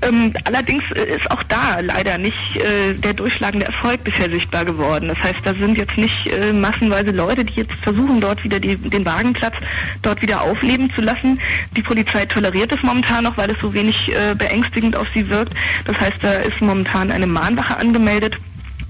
[0.02, 5.10] Ähm, allerdings äh, ist auch da leider nicht äh, der durchschlagende Erfolg bisher sichtbar geworden.
[5.10, 8.78] Das heißt, da sind jetzt nicht äh, massenweise Leute, die jetzt versuchen, dort wieder die,
[8.78, 9.56] den Wagenplatz
[10.02, 11.40] dort wieder aufleben zu lassen.
[11.76, 15.54] Die Polizei toleriert es momentan noch, weil es so wenig äh, beängstigend auf sie wirkt.
[15.86, 18.38] Das heißt, da ist momentan eine Mahnwache angemeldet.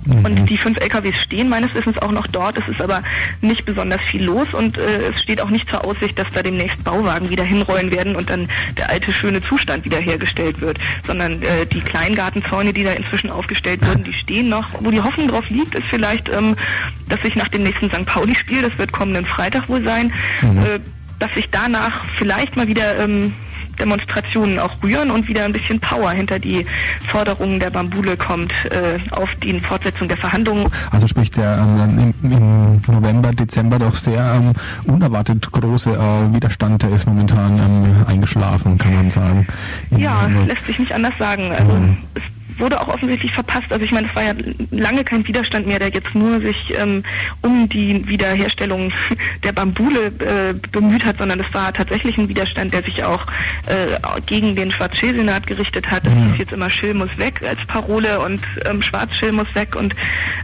[0.05, 0.25] Mhm.
[0.25, 2.57] Und die fünf LKWs stehen meines Wissens auch noch dort.
[2.57, 3.03] Es ist aber
[3.41, 6.81] nicht besonders viel los und äh, es steht auch nicht zur Aussicht, dass da demnächst
[6.83, 11.81] Bauwagen wieder hinrollen werden und dann der alte schöne Zustand wiederhergestellt wird, sondern äh, die
[11.81, 14.67] Kleingartenzäune, die da inzwischen aufgestellt wurden, die stehen noch.
[14.79, 16.55] Wo die Hoffnung drauf liegt, ist vielleicht, ähm,
[17.07, 18.05] dass sich nach dem nächsten St.
[18.05, 20.59] Pauli-Spiel, das wird kommenden Freitag wohl sein, mhm.
[20.59, 20.79] äh,
[21.19, 23.33] dass sich danach vielleicht mal wieder ähm,
[23.79, 26.65] Demonstrationen auch rühren und wieder ein bisschen Power hinter die
[27.07, 30.67] Forderungen der Bambule kommt äh, auf die Fortsetzung der Verhandlungen.
[30.91, 34.53] Also sprich der ähm, im, November, Dezember doch sehr ähm,
[34.85, 39.47] unerwartet große äh, Widerstand, der ist momentan ähm, eingeschlafen, kann man sagen.
[39.91, 41.51] ja, lässt sich nicht anders sagen.
[41.51, 41.73] Also
[42.59, 43.71] wurde auch offensichtlich verpasst.
[43.71, 44.33] Also ich meine, es war ja
[44.71, 47.03] lange kein Widerstand mehr, der jetzt nur sich ähm,
[47.41, 48.91] um die Wiederherstellung
[49.43, 53.25] der Bambule äh, bemüht hat, sondern es war tatsächlich ein Widerstand, der sich auch
[53.65, 56.05] äh, gegen den Schwarz-Schill-Senat gerichtet hat.
[56.05, 59.95] Es ist jetzt immer Schill muss weg als Parole und ähm, Schwarz-Schill muss weg und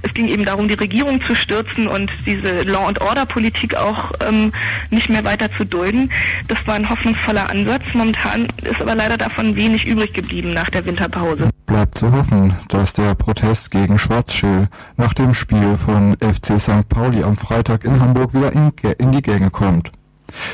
[0.01, 4.51] es ging eben darum, die Regierung zu stürzen und diese Law-and-Order-Politik auch ähm,
[4.89, 6.11] nicht mehr weiter zu dulden.
[6.47, 7.83] Das war ein hoffnungsvoller Ansatz.
[7.93, 11.49] Momentan ist aber leider davon wenig übrig geblieben nach der Winterpause.
[11.65, 16.87] Bleibt zu hoffen, dass der Protest gegen Schwarzschild nach dem Spiel von FC St.
[16.89, 19.91] Pauli am Freitag in Hamburg wieder in, die Gänge kommt.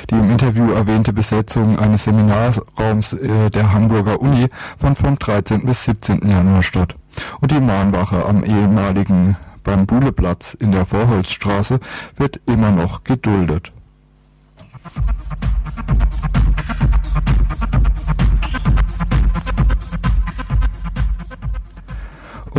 [0.09, 4.47] Die im Interview erwähnte Besetzung eines Seminarraums äh, der Hamburger Uni
[4.77, 5.65] fand vom 13.
[5.65, 6.29] bis 17.
[6.29, 6.95] Januar statt.
[7.41, 11.79] Und die Mahnwache am ehemaligen Bambuleplatz in der Vorholzstraße
[12.15, 13.71] wird immer noch geduldet.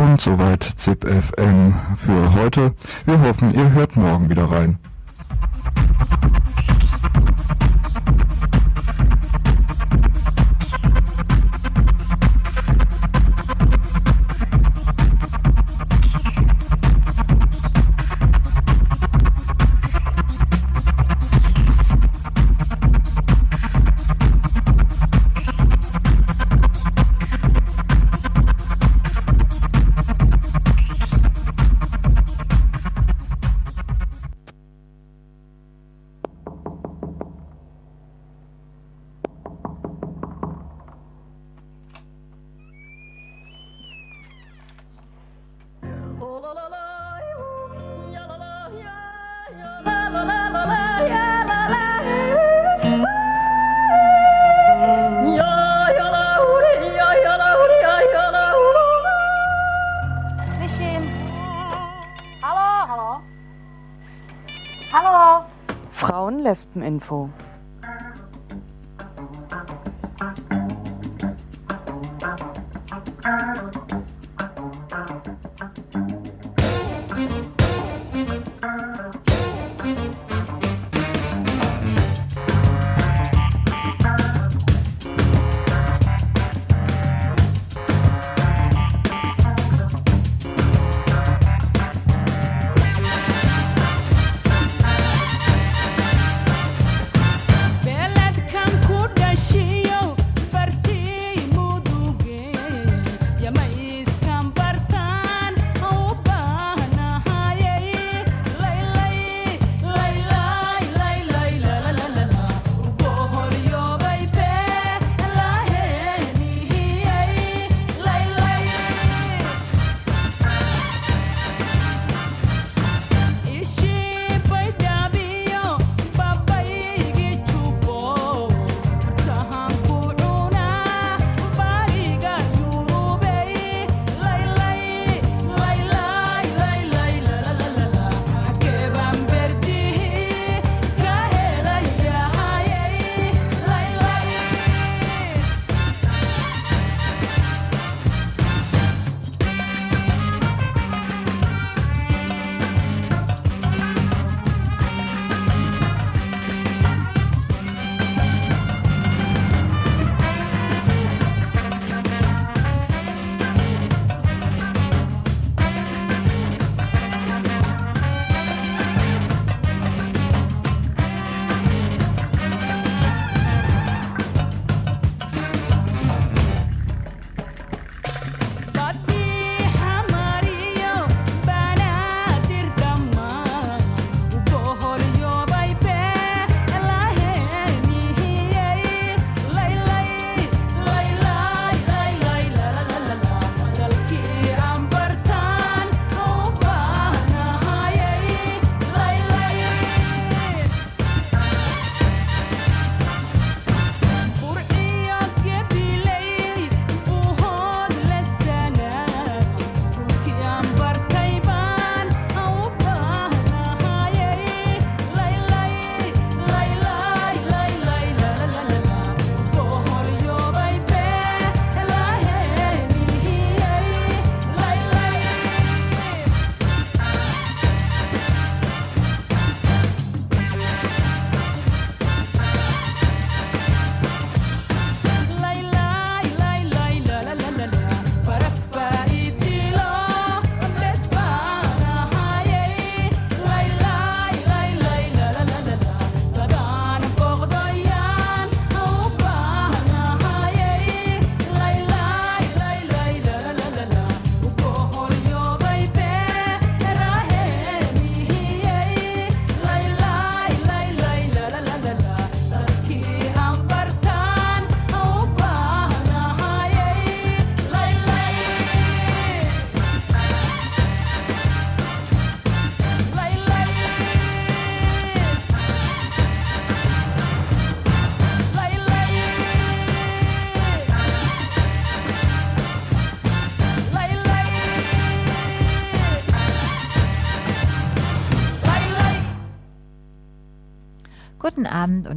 [0.03, 2.75] Und soweit ZipFM für heute.
[3.05, 4.77] Wir hoffen, ihr hört morgen wieder rein.
[66.93, 67.27] Info.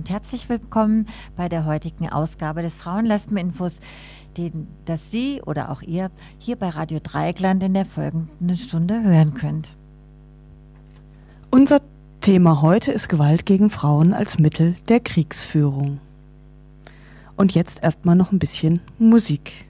[0.06, 3.72] Und herzlich willkommen bei der heutigen Ausgabe des Frauenlesben-Infos,
[4.36, 9.34] den, das Sie oder auch ihr hier bei Radio Dreieckland in der folgenden Stunde hören
[9.34, 9.68] könnt.
[11.50, 11.80] Unser
[12.20, 15.98] Thema heute ist Gewalt gegen Frauen als Mittel der Kriegsführung.
[17.36, 19.65] Und jetzt erstmal noch ein bisschen Musik.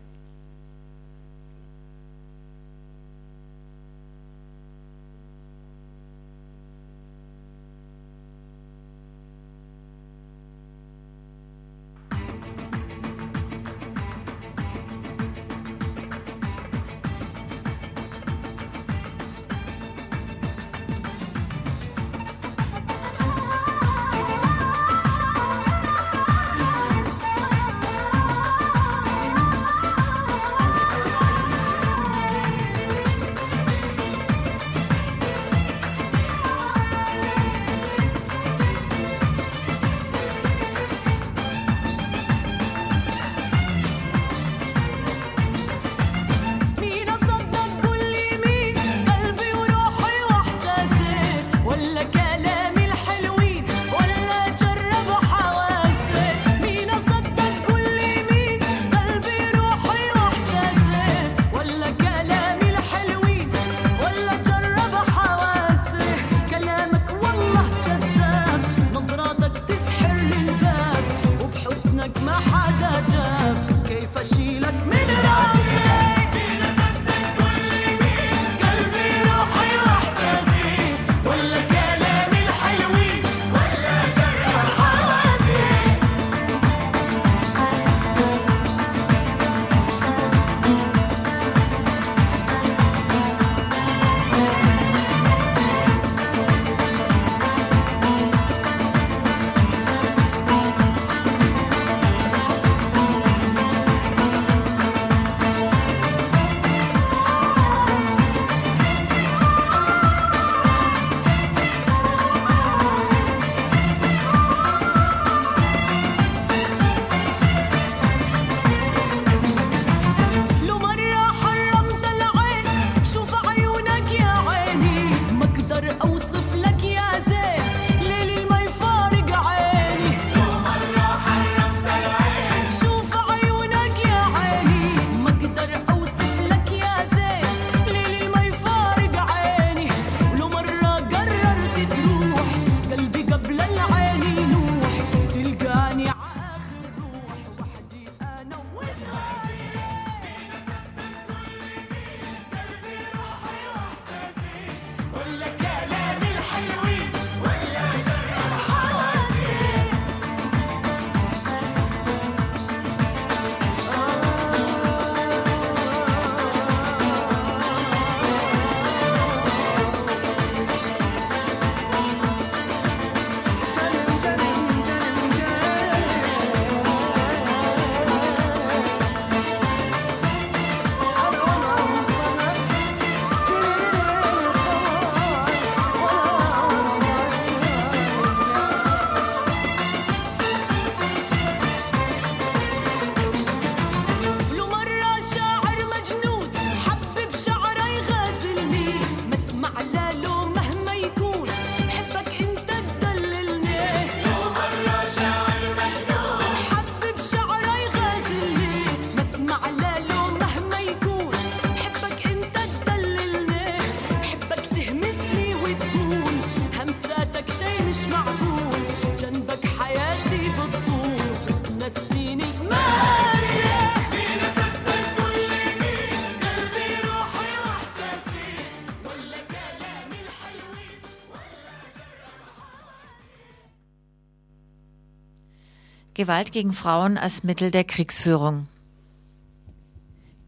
[236.26, 238.66] Gewalt gegen Frauen als Mittel der Kriegsführung.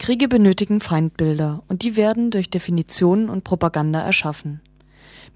[0.01, 4.61] Kriege benötigen Feindbilder und die werden durch Definitionen und Propaganda erschaffen.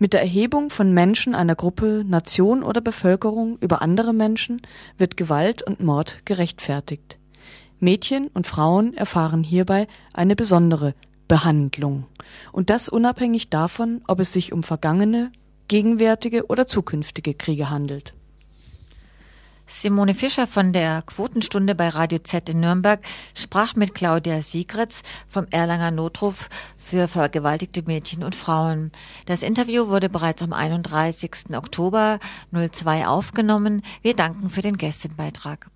[0.00, 4.60] Mit der Erhebung von Menschen einer Gruppe, Nation oder Bevölkerung über andere Menschen
[4.98, 7.20] wird Gewalt und Mord gerechtfertigt.
[7.78, 10.96] Mädchen und Frauen erfahren hierbei eine besondere
[11.28, 12.06] Behandlung.
[12.50, 15.30] Und das unabhängig davon, ob es sich um vergangene,
[15.68, 18.14] gegenwärtige oder zukünftige Kriege handelt.
[19.66, 23.00] Simone Fischer von der Quotenstunde bei Radio Z in Nürnberg
[23.34, 26.48] sprach mit Claudia Siegritz vom Erlanger Notruf
[26.78, 28.92] für vergewaltigte Mädchen und Frauen.
[29.26, 31.54] Das Interview wurde bereits am 31.
[31.54, 32.18] Oktober
[32.52, 33.82] 02 aufgenommen.
[34.02, 35.70] Wir danken für den Gästenbeitrag.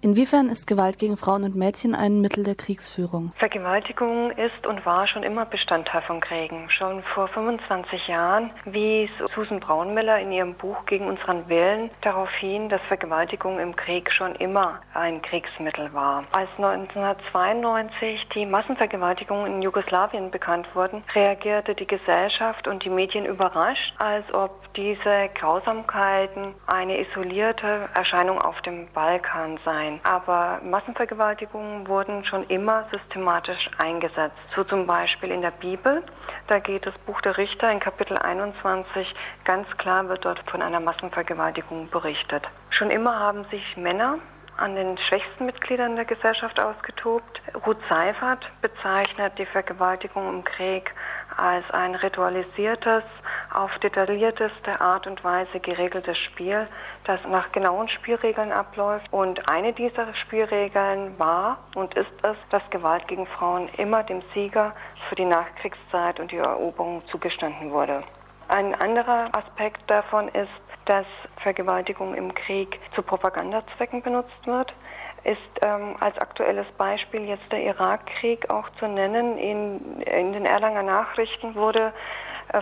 [0.00, 3.32] Inwiefern ist Gewalt gegen Frauen und Mädchen ein Mittel der Kriegsführung?
[3.36, 6.70] Vergewaltigung ist und war schon immer Bestandteil von Kriegen.
[6.70, 12.68] Schon vor 25 Jahren wies Susan Braunmiller in ihrem Buch Gegen unseren Willen darauf hin,
[12.68, 16.22] dass Vergewaltigung im Krieg schon immer ein Kriegsmittel war.
[16.30, 23.94] Als 1992 die Massenvergewaltigungen in Jugoslawien bekannt wurden, reagierte die Gesellschaft und die Medien überrascht,
[23.98, 30.00] als ob diese Grausamkeiten eine isolierte Erscheinung auf dem Balkan seien sein.
[30.02, 34.36] Aber Massenvergewaltigungen wurden schon immer systematisch eingesetzt.
[34.54, 36.02] So zum Beispiel in der Bibel.
[36.46, 39.14] Da geht das Buch der Richter in Kapitel 21
[39.44, 42.44] ganz klar wird dort von einer Massenvergewaltigung berichtet.
[42.70, 44.18] Schon immer haben sich Männer
[44.56, 47.40] an den schwächsten Mitgliedern der Gesellschaft ausgetobt.
[47.66, 50.92] Ruth Seifert bezeichnet die Vergewaltigung im Krieg
[51.36, 53.04] als ein ritualisiertes,
[53.58, 56.68] auf detaillierteste Art und Weise geregeltes Spiel,
[57.04, 59.12] das nach genauen Spielregeln abläuft.
[59.12, 64.74] Und eine dieser Spielregeln war und ist es, dass Gewalt gegen Frauen immer dem Sieger
[65.08, 68.04] für die Nachkriegszeit und die Eroberung zugestanden wurde.
[68.46, 70.48] Ein anderer Aspekt davon ist,
[70.86, 71.06] dass
[71.42, 74.72] Vergewaltigung im Krieg zu Propagandazwecken benutzt wird
[75.24, 79.36] ist ähm, als aktuelles Beispiel jetzt der Irakkrieg auch zu nennen.
[79.36, 81.92] In, in den Erlanger Nachrichten wurde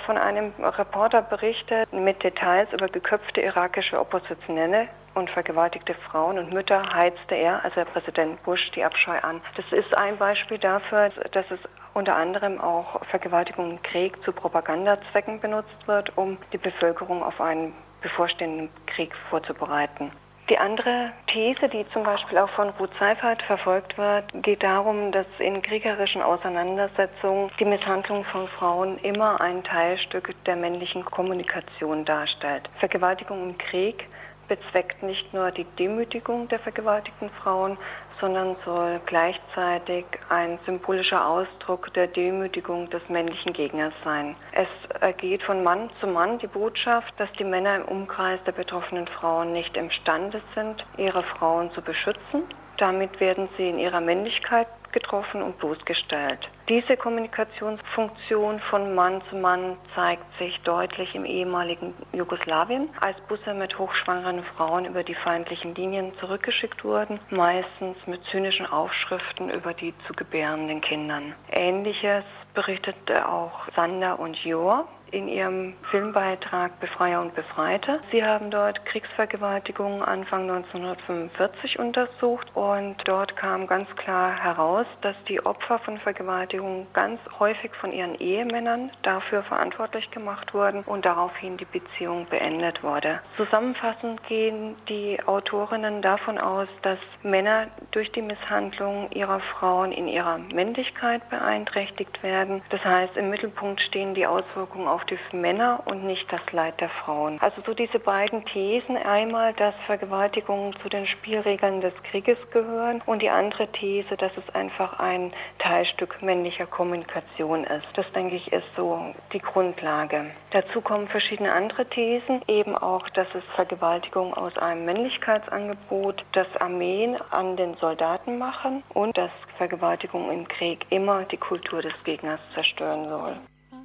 [0.06, 6.92] von einem Reporter berichtet mit Details über geköpfte irakische Oppositionelle und vergewaltigte Frauen und Mütter
[6.94, 9.40] heizte er, also Präsident Bush, die Abscheu an.
[9.56, 11.60] Das ist ein Beispiel dafür, dass es
[11.94, 17.72] unter anderem auch Vergewaltigung im Krieg zu Propagandazwecken benutzt wird, um die Bevölkerung auf einen
[18.02, 20.12] bevorstehenden Krieg vorzubereiten.
[20.48, 25.26] Die andere These, die zum Beispiel auch von Ruth Seifert verfolgt wird, geht darum, dass
[25.40, 32.70] in kriegerischen Auseinandersetzungen die Misshandlung von Frauen immer ein Teilstück der männlichen Kommunikation darstellt.
[32.78, 34.06] Vergewaltigung im Krieg
[34.46, 37.76] bezweckt nicht nur die Demütigung der vergewaltigten Frauen,
[38.20, 44.36] sondern soll gleichzeitig ein symbolischer Ausdruck der Demütigung des männlichen Gegners sein.
[44.52, 44.68] Es
[45.00, 49.52] ergeht von Mann zu Mann die Botschaft, dass die Männer im Umkreis der betroffenen Frauen
[49.52, 52.44] nicht imstande sind, ihre Frauen zu beschützen.
[52.78, 56.48] Damit werden sie in ihrer Männlichkeit getroffen und bloßgestellt.
[56.70, 63.78] Diese Kommunikationsfunktion von Mann zu Mann zeigt sich deutlich im ehemaligen Jugoslawien, als Busse mit
[63.78, 70.14] hochschwangeren Frauen über die feindlichen Linien zurückgeschickt wurden, meistens mit zynischen Aufschriften über die zu
[70.14, 71.34] gebärenden Kindern.
[71.50, 72.24] Ähnliches
[72.54, 78.00] berichtete auch Sander und Jor in ihrem Filmbeitrag Befreier und Befreite.
[78.12, 85.44] Sie haben dort Kriegsvergewaltigungen Anfang 1945 untersucht und dort kam ganz klar heraus, dass die
[85.44, 91.64] Opfer von Vergewaltigungen ganz häufig von ihren Ehemännern dafür verantwortlich gemacht wurden und daraufhin die
[91.64, 93.20] Beziehung beendet wurde.
[93.38, 100.36] Zusammenfassend gehen die Autorinnen davon aus, dass Männer durch die Misshandlung ihrer Frauen in ihrer
[100.36, 102.60] Männlichkeit beeinträchtigt werden.
[102.68, 106.88] Das heißt, im Mittelpunkt stehen die Auswirkungen auf die Männer und nicht das Leid der
[106.88, 107.38] Frauen.
[107.40, 113.22] Also so diese beiden Thesen, einmal, dass Vergewaltigungen zu den Spielregeln des Krieges gehören und
[113.22, 117.86] die andere These, dass es einfach ein Teilstück männlicher Kommunikation ist.
[117.94, 120.30] Das denke ich ist so die Grundlage.
[120.50, 127.16] Dazu kommen verschiedene andere Thesen, eben auch, dass es Vergewaltigung aus einem Männlichkeitsangebot, das Armeen
[127.30, 133.08] an den Soldaten machen und dass Vergewaltigung im Krieg immer die Kultur des Gegners zerstören
[133.08, 133.36] soll.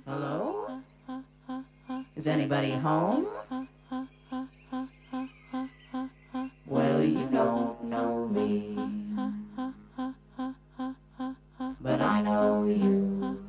[0.06, 0.71] Hello?
[2.16, 3.28] Is anybody home?
[6.66, 8.78] Well, you don't know me,
[11.82, 13.41] but I know you.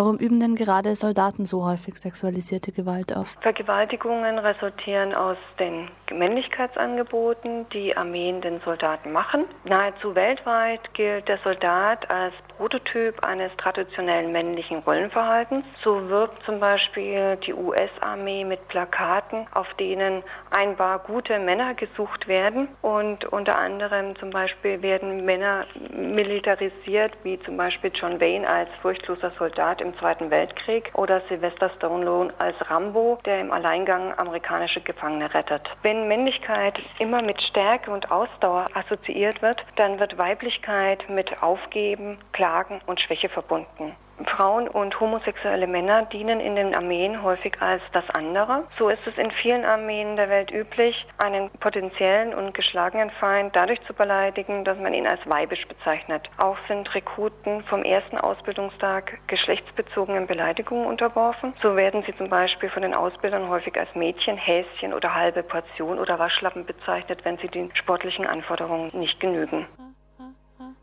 [0.00, 3.36] Warum üben denn gerade Soldaten so häufig sexualisierte Gewalt aus?
[3.42, 9.44] Vergewaltigungen resultieren aus den Männlichkeitsangeboten, die Armeen den Soldaten machen.
[9.64, 15.66] Nahezu weltweit gilt der Soldat als Prototyp eines traditionellen männlichen Rollenverhaltens.
[15.84, 22.26] So wirbt zum Beispiel die US-Armee mit Plakaten, auf denen ein paar gute Männer gesucht
[22.26, 28.70] werden und unter anderem zum Beispiel werden Männer militarisiert, wie zum Beispiel John Wayne als
[28.80, 35.32] furchtloser Soldat im Zweiten Weltkrieg oder Sylvester Stallone als Rambo, der im Alleingang amerikanische Gefangene
[35.32, 35.68] rettet.
[35.82, 42.80] Wenn Männlichkeit immer mit Stärke und Ausdauer assoziiert wird, dann wird Weiblichkeit mit Aufgeben, Klagen
[42.86, 43.94] und Schwäche verbunden.
[44.26, 48.64] Frauen und homosexuelle Männer dienen in den Armeen häufig als das andere.
[48.78, 53.80] So ist es in vielen Armeen der Welt üblich, einen potenziellen und geschlagenen Feind dadurch
[53.86, 56.28] zu beleidigen, dass man ihn als weibisch bezeichnet.
[56.38, 61.54] Auch sind Rekruten vom ersten Ausbildungstag geschlechtsbezogenen Beleidigungen unterworfen.
[61.62, 65.98] So werden sie zum Beispiel von den Ausbildern häufig als Mädchen, Häschen oder halbe Portion
[65.98, 69.66] oder Waschlappen bezeichnet, wenn sie den sportlichen Anforderungen nicht genügen.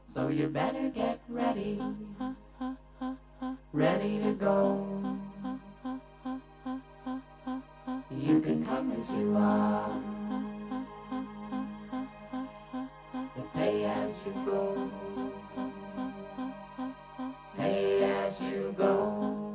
[0.09, 1.79] So you better get ready,
[3.73, 4.85] ready to go.
[8.09, 10.01] You can come as you are,
[13.53, 14.89] pay as you go,
[17.55, 19.46] pay as you go.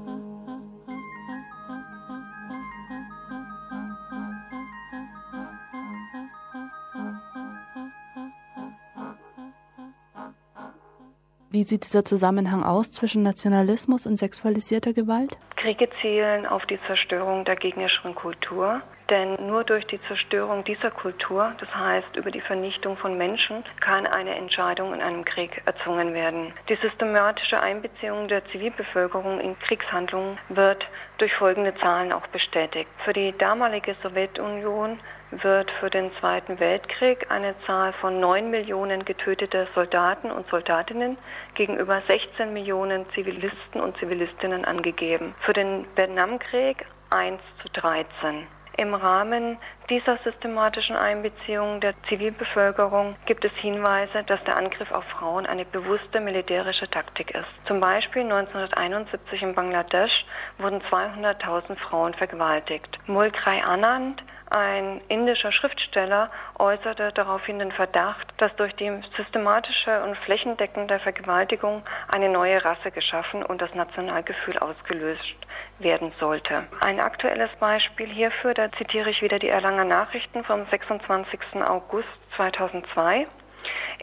[11.52, 15.36] Wie sieht dieser Zusammenhang aus zwischen Nationalismus und sexualisierter Gewalt?
[15.56, 18.80] Kriege zielen auf die Zerstörung der gegnerischen Kultur.
[19.10, 24.06] Denn nur durch die Zerstörung dieser Kultur, das heißt über die Vernichtung von Menschen, kann
[24.06, 26.54] eine Entscheidung in einem Krieg erzwungen werden.
[26.70, 30.86] Die systematische Einbeziehung der Zivilbevölkerung in Kriegshandlungen wird
[31.18, 32.88] durch folgende Zahlen auch bestätigt.
[33.04, 34.98] Für die damalige Sowjetunion
[35.42, 41.16] wird für den Zweiten Weltkrieg eine Zahl von 9 Millionen getöteter Soldaten und Soldatinnen
[41.54, 45.34] gegenüber 16 Millionen Zivilisten und Zivilistinnen angegeben.
[45.40, 48.46] Für den Vietnamkrieg 1 zu 13.
[48.78, 49.58] Im Rahmen
[49.90, 56.20] dieser systematischen Einbeziehung der Zivilbevölkerung gibt es Hinweise, dass der Angriff auf Frauen eine bewusste
[56.20, 57.48] militärische Taktik ist.
[57.66, 60.24] Zum Beispiel 1971 in Bangladesch
[60.56, 62.98] wurden 200.000 Frauen vergewaltigt.
[63.06, 64.22] Mulkrai Anand,
[64.52, 72.28] ein indischer Schriftsteller äußerte daraufhin den Verdacht, dass durch die systematische und flächendeckende Vergewaltigung eine
[72.28, 75.34] neue Rasse geschaffen und das Nationalgefühl ausgelöst
[75.78, 76.64] werden sollte.
[76.80, 81.40] Ein aktuelles Beispiel hierfür, da zitiere ich wieder die Erlanger Nachrichten vom 26.
[81.66, 83.26] August 2002.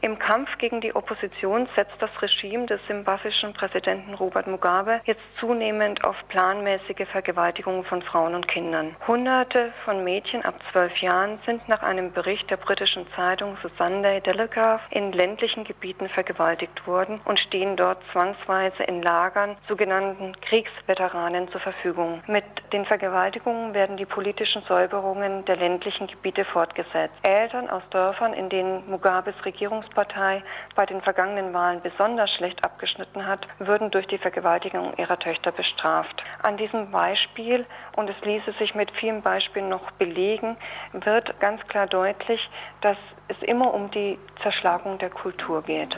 [0.01, 6.05] Im Kampf gegen die Opposition setzt das Regime des simbabwischen Präsidenten Robert Mugabe jetzt zunehmend
[6.05, 8.95] auf planmäßige Vergewaltigungen von Frauen und Kindern.
[9.07, 14.21] Hunderte von Mädchen ab zwölf Jahren sind nach einem Bericht der britischen Zeitung The Sunday
[14.21, 21.59] Telegraph in ländlichen Gebieten vergewaltigt worden und stehen dort zwangsweise in Lagern sogenannten Kriegsveteranen zur
[21.59, 22.23] Verfügung.
[22.27, 27.15] Mit den Vergewaltigungen werden die politischen Säuberungen der ländlichen Gebiete fortgesetzt.
[27.23, 30.43] Eltern aus Dörfern, in denen Mugabes Regierungspartei
[30.75, 36.23] bei den vergangenen Wahlen besonders schlecht abgeschnitten hat, würden durch die Vergewaltigung ihrer Töchter bestraft.
[36.43, 40.55] An diesem Beispiel, und es ließe sich mit vielen Beispielen noch belegen,
[40.93, 42.47] wird ganz klar deutlich,
[42.81, 42.97] dass
[43.27, 45.97] es immer um die Zerschlagung der Kultur geht.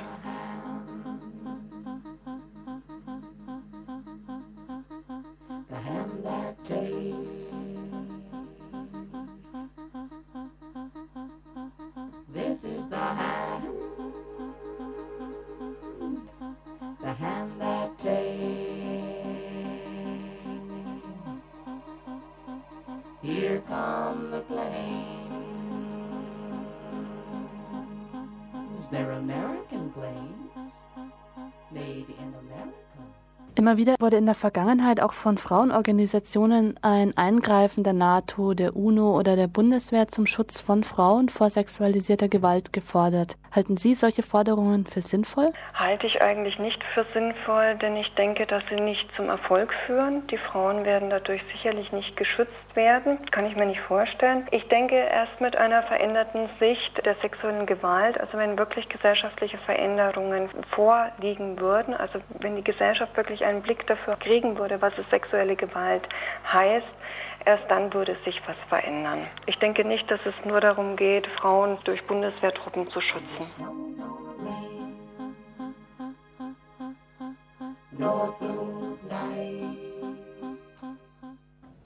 [6.63, 7.40] This
[17.01, 18.41] the hand that takes.
[23.21, 25.11] Here come the planes.
[28.91, 30.73] They're American planes,
[31.71, 32.90] made in America.
[33.55, 39.17] Immer wieder wurde in der Vergangenheit auch von Frauenorganisationen ein Eingreifen der NATO, der UNO
[39.17, 43.37] oder der Bundeswehr zum Schutz von Frauen vor sexualisierter Gewalt gefordert.
[43.53, 45.51] Halten Sie solche Forderungen für sinnvoll?
[45.73, 50.25] Halte ich eigentlich nicht für sinnvoll, denn ich denke, dass sie nicht zum Erfolg führen.
[50.27, 54.47] Die Frauen werden dadurch sicherlich nicht geschützt werden, kann ich mir nicht vorstellen.
[54.51, 60.49] Ich denke, erst mit einer veränderten Sicht der sexuellen Gewalt, also wenn wirklich gesellschaftliche Veränderungen
[60.73, 65.57] vorliegen würden, also wenn die Gesellschaft wirklich einen Blick dafür kriegen würde, was es sexuelle
[65.57, 66.07] Gewalt
[66.51, 66.87] heißt,
[67.45, 69.27] erst dann würde sich was verändern.
[69.45, 73.45] Ich denke nicht, dass es nur darum geht, Frauen durch Bundeswehrtruppen zu schützen.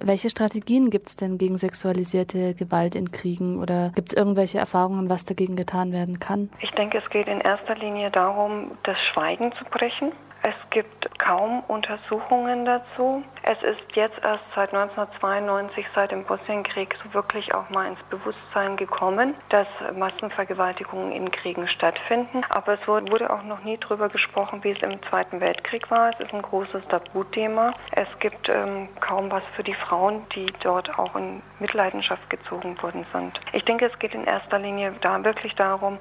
[0.05, 5.09] Welche Strategien gibt es denn gegen sexualisierte Gewalt in Kriegen oder gibt es irgendwelche Erfahrungen,
[5.09, 6.51] was dagegen getan werden kann?
[6.61, 10.11] Ich denke, es geht in erster Linie darum, das Schweigen zu brechen.
[10.47, 13.23] Es gibt kaum Untersuchungen dazu.
[13.41, 18.77] Es ist jetzt erst seit 1992, seit dem Bosnienkrieg, so wirklich auch mal ins Bewusstsein
[18.77, 19.65] gekommen, dass
[19.97, 22.43] Massenvergewaltigungen in Kriegen stattfinden.
[22.49, 26.11] Aber es wurde auch noch nie darüber gesprochen, wie es im Zweiten Weltkrieg war.
[26.11, 27.73] Es ist ein großes Tabuthema.
[27.93, 33.03] Es gibt ähm, kaum was für die Frauen, die dort auch in Mitleidenschaft gezogen worden
[33.11, 33.39] sind.
[33.53, 35.97] Ich denke, es geht in erster Linie da wirklich darum,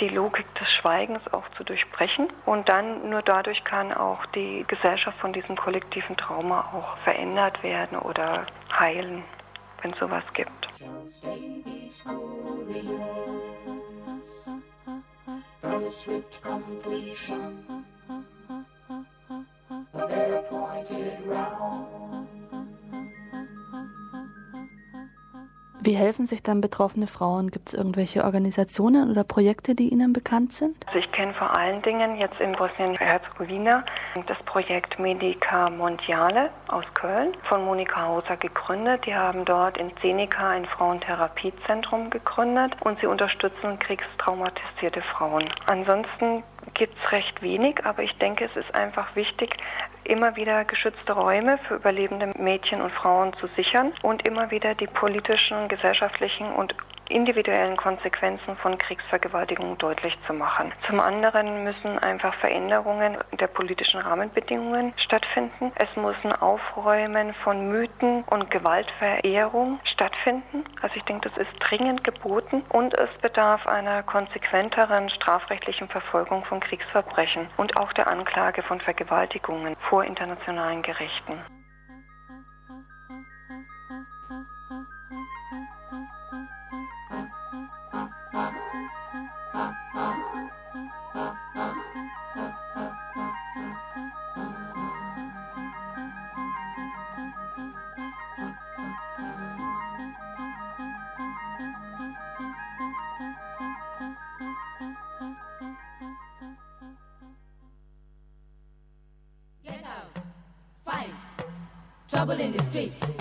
[0.00, 2.28] die Logik des Schweigens auch zu durchbrechen.
[2.46, 7.98] Und dann nur dadurch kann auch die Gesellschaft von diesem kollektiven Trauma auch verändert werden
[7.98, 8.46] oder
[8.78, 9.24] heilen,
[9.82, 10.68] wenn es sowas gibt.
[21.32, 22.01] Round.
[25.84, 27.50] Wie helfen sich dann betroffene Frauen?
[27.50, 30.76] Gibt es irgendwelche Organisationen oder Projekte, die Ihnen bekannt sind?
[30.86, 33.84] Also ich kenne vor allen Dingen jetzt in Bosnien-Herzegowina
[34.28, 39.04] das Projekt Medica Mondiale aus Köln von Monika Hauser gegründet.
[39.06, 45.48] Die haben dort in Zenica ein Frauentherapiezentrum gegründet und sie unterstützen kriegstraumatisierte Frauen.
[45.66, 46.44] Ansonsten
[46.74, 49.56] gibt es recht wenig, aber ich denke, es ist einfach wichtig,
[50.04, 54.86] immer wieder geschützte Räume für überlebende Mädchen und Frauen zu sichern und immer wieder die
[54.86, 56.74] politischen, gesellschaftlichen und
[57.12, 60.72] individuellen Konsequenzen von Kriegsvergewaltigung deutlich zu machen.
[60.86, 65.72] Zum anderen müssen einfach Veränderungen der politischen Rahmenbedingungen stattfinden.
[65.76, 70.64] Es muss ein Aufräumen von Mythen und Gewaltverehrung stattfinden.
[70.80, 76.60] Also ich denke, das ist dringend geboten und es bedarf einer konsequenteren strafrechtlichen Verfolgung von
[76.60, 81.38] Kriegsverbrechen und auch der Anklage von Vergewaltigungen vor internationalen Gerichten.
[112.22, 113.16] Trouble in the streets.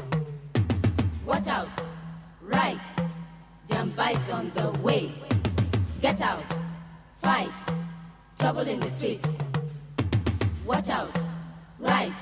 [1.26, 1.76] Watch out,
[2.40, 2.80] right,
[3.68, 5.12] jump bikes on the way.
[6.04, 6.46] Get out,
[7.20, 7.50] fight,
[8.38, 9.40] trouble in the streets.
[10.68, 11.18] Watch out,
[11.80, 12.14] right,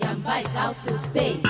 [0.00, 1.42] jump bikes out to stay.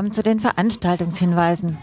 [0.00, 1.76] Kommen zu den Veranstaltungshinweisen.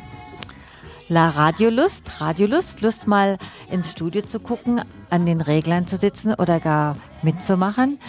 [1.07, 3.37] La Radiolust, Radiolust, Lust mal
[3.69, 7.99] ins Studio zu gucken, an den Reglern zu sitzen oder gar mitzumachen.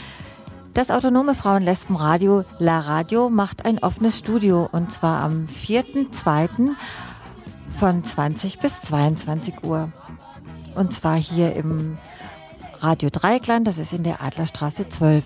[0.73, 6.71] Das autonome Frauen-Lesben-Radio La Radio macht ein offenes Studio und zwar am 4.2.
[7.79, 9.93] von 20 bis 22 Uhr.
[10.75, 11.99] Und zwar hier im
[12.81, 15.23] Radio Dreikland, das ist in der Adlerstraße 12.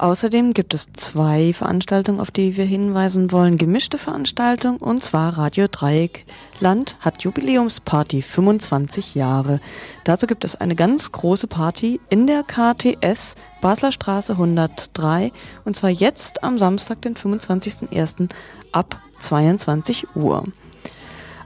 [0.00, 3.58] Außerdem gibt es zwei Veranstaltungen, auf die wir hinweisen wollen.
[3.58, 9.60] Gemischte Veranstaltung und zwar Radio Dreieckland hat Jubiläumsparty 25 Jahre.
[10.04, 15.32] Dazu gibt es eine ganz große Party in der KTS Basler Straße 103
[15.66, 18.30] und zwar jetzt am Samstag, den 25.01.
[18.72, 20.44] ab 22 Uhr.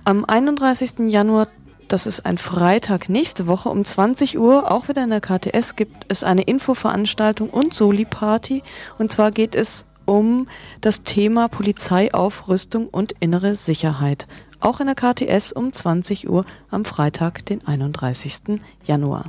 [0.04, 1.08] Am 31.
[1.08, 1.48] Januar
[1.88, 6.06] das ist ein Freitag nächste Woche um 20 Uhr, auch wieder in der KTS, gibt
[6.08, 8.62] es eine Infoveranstaltung und Soli-Party.
[8.98, 10.48] Und zwar geht es um
[10.80, 14.26] das Thema Polizeiaufrüstung und innere Sicherheit.
[14.60, 18.60] auch in der KTS um 20 Uhr am Freitag, den 31.
[18.84, 19.26] Januar.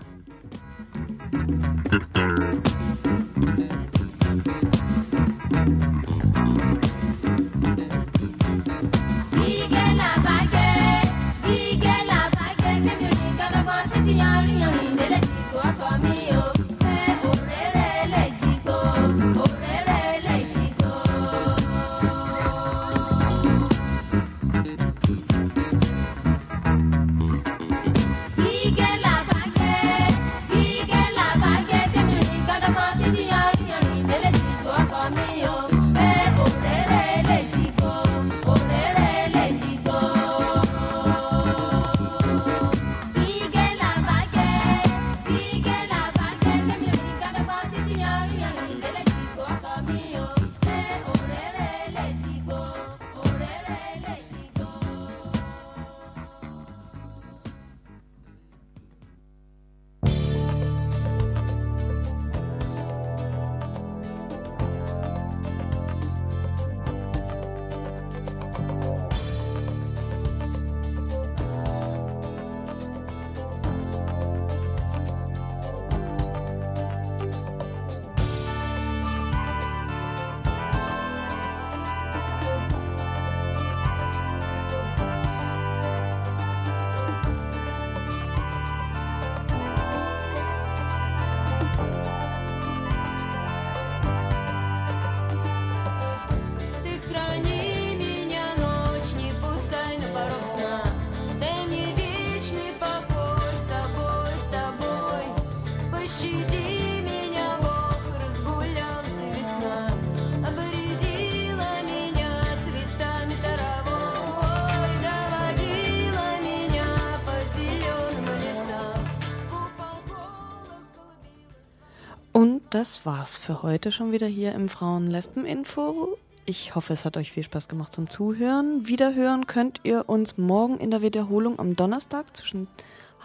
[123.05, 126.17] Das war's für heute schon wieder hier im Frauen-Lesben-Info.
[126.45, 128.87] Ich hoffe, es hat euch viel Spaß gemacht zum Zuhören.
[128.87, 132.67] Wiederhören könnt ihr uns morgen in der Wiederholung am Donnerstag zwischen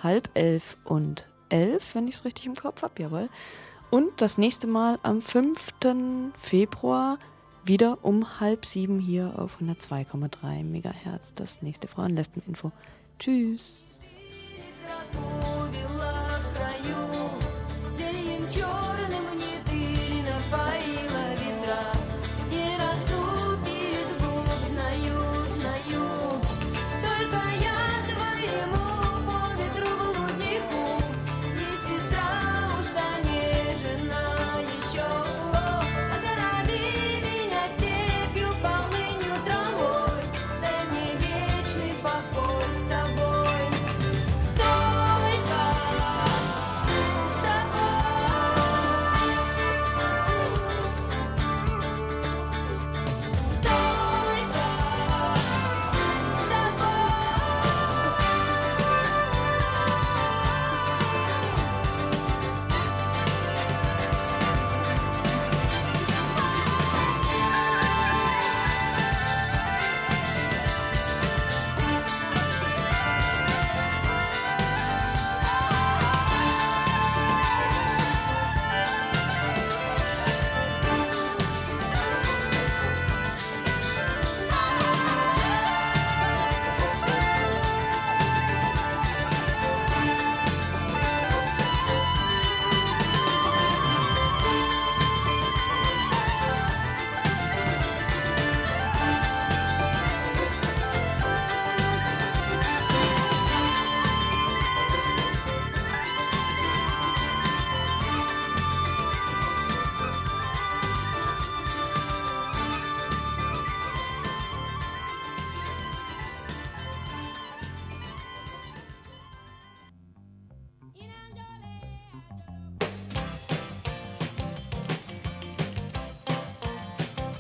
[0.03, 3.29] halb elf und elf, wenn ich es richtig im Kopf habe, jawohl.
[3.91, 5.59] Und das nächste Mal am 5.
[6.39, 7.19] Februar
[7.65, 11.33] wieder um halb sieben hier auf 102,3 Megahertz.
[11.35, 12.71] Das nächste Frauen-Lesben-Info.
[13.19, 13.81] Tschüss.